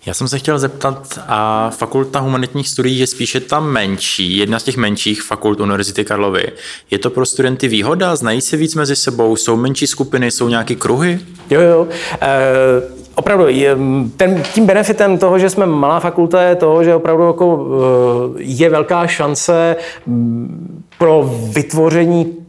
Já 0.06 0.14
jsem 0.14 0.28
se 0.28 0.38
chtěl 0.38 0.58
zeptat, 0.58 1.18
a 1.28 1.70
fakulta 1.70 2.20
humanitních 2.20 2.68
studií 2.68 2.98
je 2.98 3.06
spíše 3.06 3.40
ta 3.40 3.60
menší, 3.60 4.36
jedna 4.36 4.58
z 4.58 4.62
těch 4.62 4.76
menších 4.76 5.22
fakult 5.22 5.60
Univerzity 5.60 6.04
Karlovy. 6.04 6.52
Je 6.90 6.98
to 6.98 7.10
pro 7.10 7.26
studenty 7.26 7.68
výhoda? 7.68 8.16
Znají 8.16 8.40
se 8.40 8.56
víc 8.56 8.74
mezi 8.74 8.96
sebou? 8.96 9.36
Jsou 9.36 9.56
menší 9.56 9.86
skupiny? 9.86 10.30
Jsou 10.30 10.48
nějaké 10.48 10.74
kruhy? 10.74 11.20
Jo, 11.50 11.60
jo. 11.60 11.88
E, 12.20 12.28
opravdu, 13.14 13.44
ten, 14.16 14.42
tím 14.42 14.66
benefitem 14.66 15.18
toho, 15.18 15.38
že 15.38 15.50
jsme 15.50 15.66
malá 15.66 16.00
fakulta, 16.00 16.42
je 16.42 16.54
to, 16.54 16.84
že 16.84 16.94
opravdu 16.94 17.26
jako, 17.26 17.66
e, 18.38 18.42
je 18.42 18.70
velká 18.70 19.06
šance 19.06 19.76
pro 20.98 21.30
vytvoření 21.52 22.45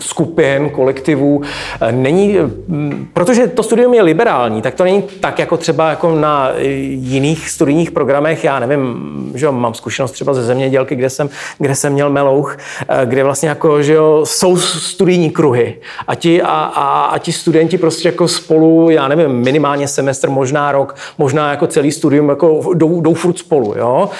skupin, 0.00 0.70
kolektivů. 0.70 1.42
Eh, 1.80 1.92
není, 1.92 2.36
mm, 2.68 3.08
protože 3.12 3.46
to 3.46 3.62
studium 3.62 3.94
je 3.94 4.02
liberální, 4.02 4.62
tak 4.62 4.74
to 4.74 4.84
není 4.84 5.02
tak 5.20 5.38
jako 5.38 5.56
třeba 5.56 5.90
jako 5.90 6.14
na 6.14 6.50
eh, 6.56 6.64
jiných 6.64 7.50
studijních 7.50 7.90
programech. 7.90 8.44
Já 8.44 8.58
nevím, 8.58 9.32
že 9.34 9.50
mám 9.50 9.74
zkušenost 9.74 10.12
třeba 10.12 10.34
ze 10.34 10.44
zemědělky, 10.44 10.96
kde 10.96 11.10
jsem, 11.10 11.30
kde 11.58 11.74
jsem 11.74 11.92
měl 11.92 12.10
melouch, 12.10 12.56
eh, 12.88 13.06
kde 13.06 13.24
vlastně 13.24 13.48
jako, 13.48 13.82
že 13.82 13.92
jo, 13.92 14.20
jsou 14.24 14.56
studijní 14.56 15.30
kruhy 15.30 15.76
a 16.06 16.14
ti, 16.14 16.42
a, 16.42 16.48
a, 16.74 17.04
a 17.04 17.18
ti 17.18 17.32
studenti 17.32 17.78
prostě 17.78 18.08
jako 18.08 18.28
spolu, 18.28 18.90
já 18.90 19.08
nevím, 19.08 19.30
minimálně 19.30 19.88
semestr, 19.88 20.30
možná 20.30 20.72
rok, 20.72 20.96
možná 21.18 21.50
jako 21.50 21.66
celý 21.66 21.92
studium 21.92 22.28
jako 22.28 22.74
jdou, 22.74 23.00
jdou 23.00 23.14
furt 23.14 23.38
spolu, 23.38 23.74
jo. 23.78 24.10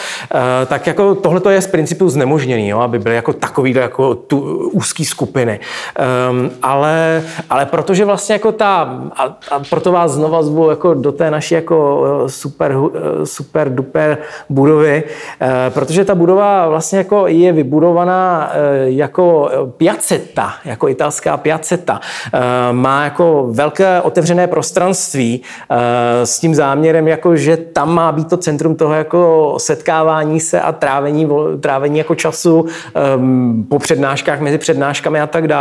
Tak 0.66 0.86
jako 0.86 1.14
tohle 1.14 1.54
je 1.54 1.60
z 1.60 1.66
principu 1.66 2.08
znemožněný, 2.08 2.68
jo, 2.68 2.78
aby 2.78 2.98
byly 2.98 3.14
jako 3.14 3.32
takový 3.32 3.74
jako 3.74 4.14
tu 4.14 4.38
úzký 4.72 5.04
skupiny. 5.04 5.60
Um, 6.30 6.50
ale, 6.62 7.22
ale 7.50 7.66
protože 7.66 8.04
vlastně 8.04 8.32
jako 8.32 8.52
ta, 8.52 9.00
a, 9.16 9.22
a 9.50 9.60
proto 9.70 9.92
vás 9.92 10.10
znova 10.10 10.42
zvu 10.42 10.70
jako 10.70 10.94
do 10.94 11.12
té 11.12 11.30
naší 11.30 11.54
jako 11.54 12.04
super, 12.26 12.76
super 13.24 13.74
duper 13.74 14.18
budovy, 14.48 15.02
eh, 15.40 15.70
protože 15.70 16.04
ta 16.04 16.14
budova 16.14 16.68
vlastně 16.68 16.98
jako 16.98 17.26
je 17.26 17.52
vybudovaná 17.52 18.50
eh, 18.52 18.90
jako 18.90 19.50
piaceta, 19.76 20.54
jako 20.64 20.88
italská 20.88 21.36
piaceta. 21.36 22.00
Má 22.72 23.04
jako 23.04 23.46
velké 23.50 24.00
otevřené 24.00 24.46
prostranství 24.46 25.42
s 26.24 26.38
tím 26.38 26.54
záměrem, 26.54 27.08
jako 27.08 27.36
že 27.36 27.56
tam 27.56 27.94
má 27.94 28.12
být 28.12 28.28
to 28.28 28.36
centrum 28.36 28.76
toho 28.76 28.94
jako 28.94 29.54
setkávání 29.58 30.40
se 30.40 30.60
a 30.60 30.72
trávení, 30.72 31.28
trávení 31.60 31.98
jako 31.98 32.14
času 32.14 32.66
ehm, 32.94 33.64
po 33.68 33.78
přednáškách, 33.78 34.40
mezi 34.40 34.58
přednáškami 34.58 35.20
a 35.20 35.26
tak 35.26 35.48
dále. 35.48 35.53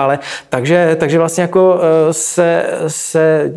Takže, 0.49 0.97
takže 0.99 1.17
vlastně 1.19 1.41
jako 1.41 1.79
se, 2.11 2.65
se 2.87 3.53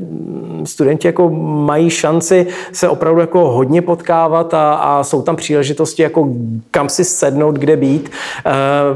studenti 0.64 1.08
jako 1.08 1.30
mají 1.30 1.90
šanci 1.90 2.46
se 2.72 2.88
opravdu 2.88 3.20
jako 3.20 3.48
hodně 3.50 3.82
potkávat 3.82 4.54
a, 4.54 4.74
a 4.74 5.04
jsou 5.04 5.22
tam 5.22 5.36
příležitosti 5.36 6.02
jako 6.02 6.28
kam 6.70 6.88
si 6.88 7.04
sednout, 7.04 7.54
kde 7.54 7.76
být. 7.76 8.10
Eh, 8.46 8.50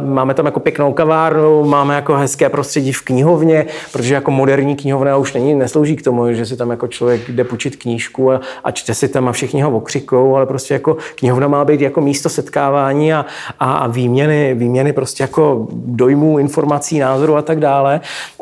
máme 0.05 0.35
tam 0.35 0.47
jako 0.47 0.61
pěknou 0.61 0.93
kavárnu, 0.93 1.65
máme 1.65 1.95
jako 1.95 2.15
hezké 2.15 2.49
prostředí 2.49 2.93
v 2.93 3.03
knihovně, 3.03 3.67
protože 3.93 4.15
jako 4.15 4.31
moderní 4.31 4.77
knihovna 4.77 5.17
už 5.17 5.33
není, 5.33 5.55
neslouží 5.55 5.97
k 5.97 6.03
tomu, 6.03 6.33
že 6.33 6.47
si 6.47 6.57
tam 6.57 6.71
jako 6.71 6.89
člověk 6.89 7.31
jde 7.31 7.45
půjčit 7.45 7.77
knížku 7.77 8.33
a, 8.33 8.41
a 8.65 8.71
čte 8.71 8.95
si 8.95 9.09
tam 9.09 9.29
a 9.29 9.33
všichni 9.33 9.63
ho 9.63 9.71
okřikou, 9.71 10.37
ale 10.37 10.47
prostě 10.47 10.75
jako 10.75 10.97
knihovna 11.15 11.49
má 11.49 11.65
být 11.65 11.81
jako 11.81 12.01
místo 12.01 12.29
setkávání 12.29 13.13
a, 13.13 13.27
a, 13.59 13.73
a 13.73 13.87
výměny, 13.87 14.55
výměny 14.55 14.93
prostě 14.93 15.23
jako 15.23 15.69
dojmů, 15.73 16.39
informací, 16.39 16.99
názorů 16.99 17.30
a 17.37 17.43
tak 17.43 17.61
dále. 17.61 18.01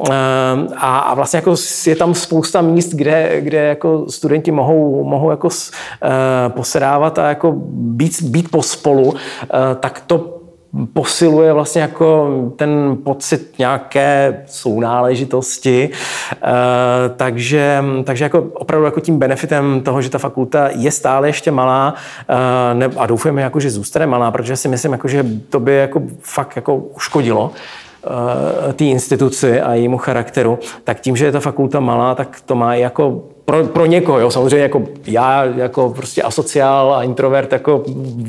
Eh, 0.09 0.12
a, 0.76 0.99
a 0.99 1.14
vlastně 1.14 1.36
jako 1.36 1.55
je 1.86 1.97
tam 1.97 2.14
spousta 2.14 2.62
míst, 2.62 2.89
kde, 2.93 3.41
kde 3.41 3.59
jako 3.59 4.11
studenti 4.11 4.51
mohou, 4.51 5.05
mohou 5.05 5.30
jako 5.30 5.49
uh, 5.49 5.53
posedávat 6.49 7.18
a 7.18 7.28
jako 7.28 7.53
být, 7.72 8.22
být 8.22 8.51
pospolu, 8.51 9.05
uh, 9.05 9.16
tak 9.80 10.03
to 10.07 10.39
posiluje 10.93 11.53
vlastně 11.53 11.82
jako 11.82 12.28
ten 12.57 12.97
pocit 13.05 13.59
nějaké 13.59 14.43
sounáležitosti. 14.47 15.91
E, 16.32 17.09
takže, 17.16 17.84
takže 18.05 18.24
jako 18.24 18.41
opravdu 18.41 18.84
jako 18.84 19.01
tím 19.01 19.18
benefitem 19.18 19.80
toho, 19.80 20.03
že 20.03 20.11
ta 20.11 20.18
fakulta 20.18 20.68
je 20.72 20.91
stále 20.91 21.28
ještě 21.28 21.51
malá 21.51 21.95
e, 22.28 22.74
ne, 22.74 22.91
a 22.97 23.07
doufujeme, 23.07 23.43
jako, 23.43 23.61
že 23.61 23.70
zůstane 23.70 24.07
malá, 24.07 24.30
protože 24.30 24.57
si 24.57 24.68
myslím, 24.68 24.93
jako, 24.93 25.09
že 25.09 25.26
to 25.49 25.61
by 25.61 25.74
jako 25.74 26.03
fakt 26.20 26.57
jako 26.57 26.76
uškodilo 26.76 27.53
té 28.73 28.85
instituci 28.85 29.61
a 29.61 29.75
jejímu 29.75 29.99
charakteru, 29.99 30.59
tak 30.85 31.01
tím, 31.01 31.17
že 31.17 31.25
je 31.25 31.33
ta 31.33 31.41
fakulta 31.41 31.81
malá, 31.81 32.15
tak 32.15 32.41
to 32.47 32.55
má 32.55 32.75
jako 32.75 33.23
pro, 33.45 33.65
pro 33.65 33.87
někoho, 33.87 34.21
jo, 34.21 34.31
samozřejmě 34.31 34.59
jako 34.59 34.83
já 35.07 35.45
jako 35.45 35.91
prostě 35.91 36.23
asociál 36.23 36.95
a 36.95 37.03
introvert 37.03 37.53
jako 37.53 37.85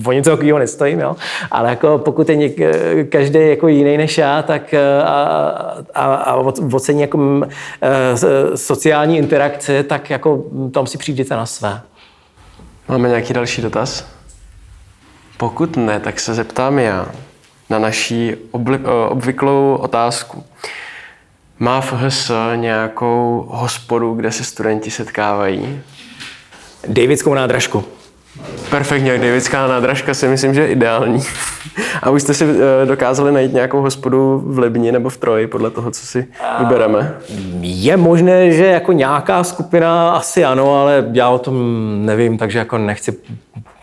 o 0.05 0.11
něco 0.11 0.29
takového 0.29 0.59
nestojím, 0.59 0.99
jo, 0.99 1.15
ale 1.51 1.69
jako 1.69 1.97
pokud 1.97 2.29
je 2.29 2.35
něk, 2.35 2.59
každý 3.09 3.39
jako 3.39 3.67
jiný 3.67 3.97
než 3.97 4.17
já, 4.17 4.41
tak 4.41 4.73
a, 5.03 5.13
a, 5.93 6.15
a 6.15 6.35
ocení 6.73 7.01
jako 7.01 7.41
e, 7.81 8.57
sociální 8.57 9.17
interakce, 9.17 9.83
tak 9.83 10.09
jako 10.09 10.43
tam 10.73 10.87
si 10.87 10.97
přijdete 10.97 11.35
na 11.35 11.45
své. 11.45 11.81
Máme 12.87 13.09
nějaký 13.09 13.33
další 13.33 13.61
dotaz? 13.61 14.05
Pokud 15.37 15.77
ne, 15.77 15.99
tak 15.99 16.19
se 16.19 16.33
zeptám 16.33 16.79
já 16.79 17.07
na 17.69 17.79
naší 17.79 18.35
obli, 18.51 18.79
obvyklou 19.09 19.75
otázku. 19.75 20.43
Má 21.59 21.81
FHS 21.81 22.31
nějakou 22.55 23.45
hospodu, 23.49 24.13
kde 24.13 24.31
se 24.31 24.43
studenti 24.43 24.91
setkávají? 24.91 25.81
Davidskou 26.87 27.33
nádražku. 27.33 27.83
Perfektně, 28.69 29.17
Davidská 29.17 29.67
nádražka 29.67 30.13
si 30.13 30.27
myslím, 30.27 30.53
že 30.53 30.61
je 30.61 30.67
ideální. 30.67 31.23
A 32.01 32.09
už 32.09 32.21
jste 32.21 32.33
si 32.33 32.45
eh, 32.45 32.85
dokázali 32.85 33.31
najít 33.31 33.53
nějakou 33.53 33.81
hospodu 33.81 34.41
v 34.45 34.59
Libni 34.59 34.91
nebo 34.91 35.09
v 35.09 35.17
Troji, 35.17 35.47
podle 35.47 35.71
toho, 35.71 35.91
co 35.91 36.05
si 36.05 36.27
vybereme? 36.59 37.17
Je 37.61 37.97
možné, 37.97 38.51
že 38.51 38.65
jako 38.65 38.91
nějaká 38.91 39.43
skupina 39.43 40.11
asi 40.11 40.45
ano, 40.45 40.81
ale 40.81 41.05
já 41.11 41.29
o 41.29 41.39
tom 41.39 41.55
nevím, 42.05 42.37
takže 42.37 42.59
jako 42.59 42.77
nechci 42.77 43.17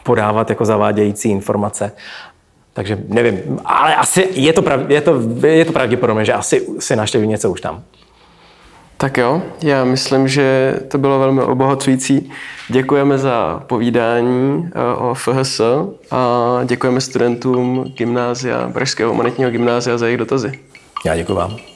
podávat 0.03 0.51
jako 0.51 0.65
zavádějící 0.65 1.31
informace. 1.31 1.93
Takže 2.77 2.99
nevím, 3.09 3.61
ale 3.65 3.95
asi 3.95 4.29
je 4.33 4.53
to, 4.53 4.63
prav, 4.63 4.81
je 4.91 5.01
to, 5.01 5.23
je 5.47 5.65
to 5.65 5.73
pravděpodobné, 5.73 6.25
že 6.25 6.33
asi 6.33 6.67
si 6.79 6.97
naštěví 6.97 7.27
něco 7.27 7.51
už 7.51 7.61
tam. 7.61 7.83
Tak 8.97 9.19
jo, 9.19 9.43
já 9.63 9.85
myslím, 9.85 10.29
že 10.29 10.75
to 10.89 10.99
bylo 10.99 11.19
velmi 11.19 11.43
obohacující. 11.43 12.31
Děkujeme 12.69 13.19
za 13.19 13.63
povídání 13.67 14.71
eh, 14.75 14.97
o 14.97 15.15
FHS 15.15 15.61
a 16.11 16.61
děkujeme 16.65 17.01
studentům 17.01 17.85
gymnázia, 17.97 18.71
Pražského 18.73 19.11
humanitního 19.11 19.51
gymnázia 19.51 19.99
za 19.99 20.07
jejich 20.07 20.19
dotazy. 20.19 20.53
Já 21.07 21.17
děkuji 21.17 21.35
vám. 21.35 21.76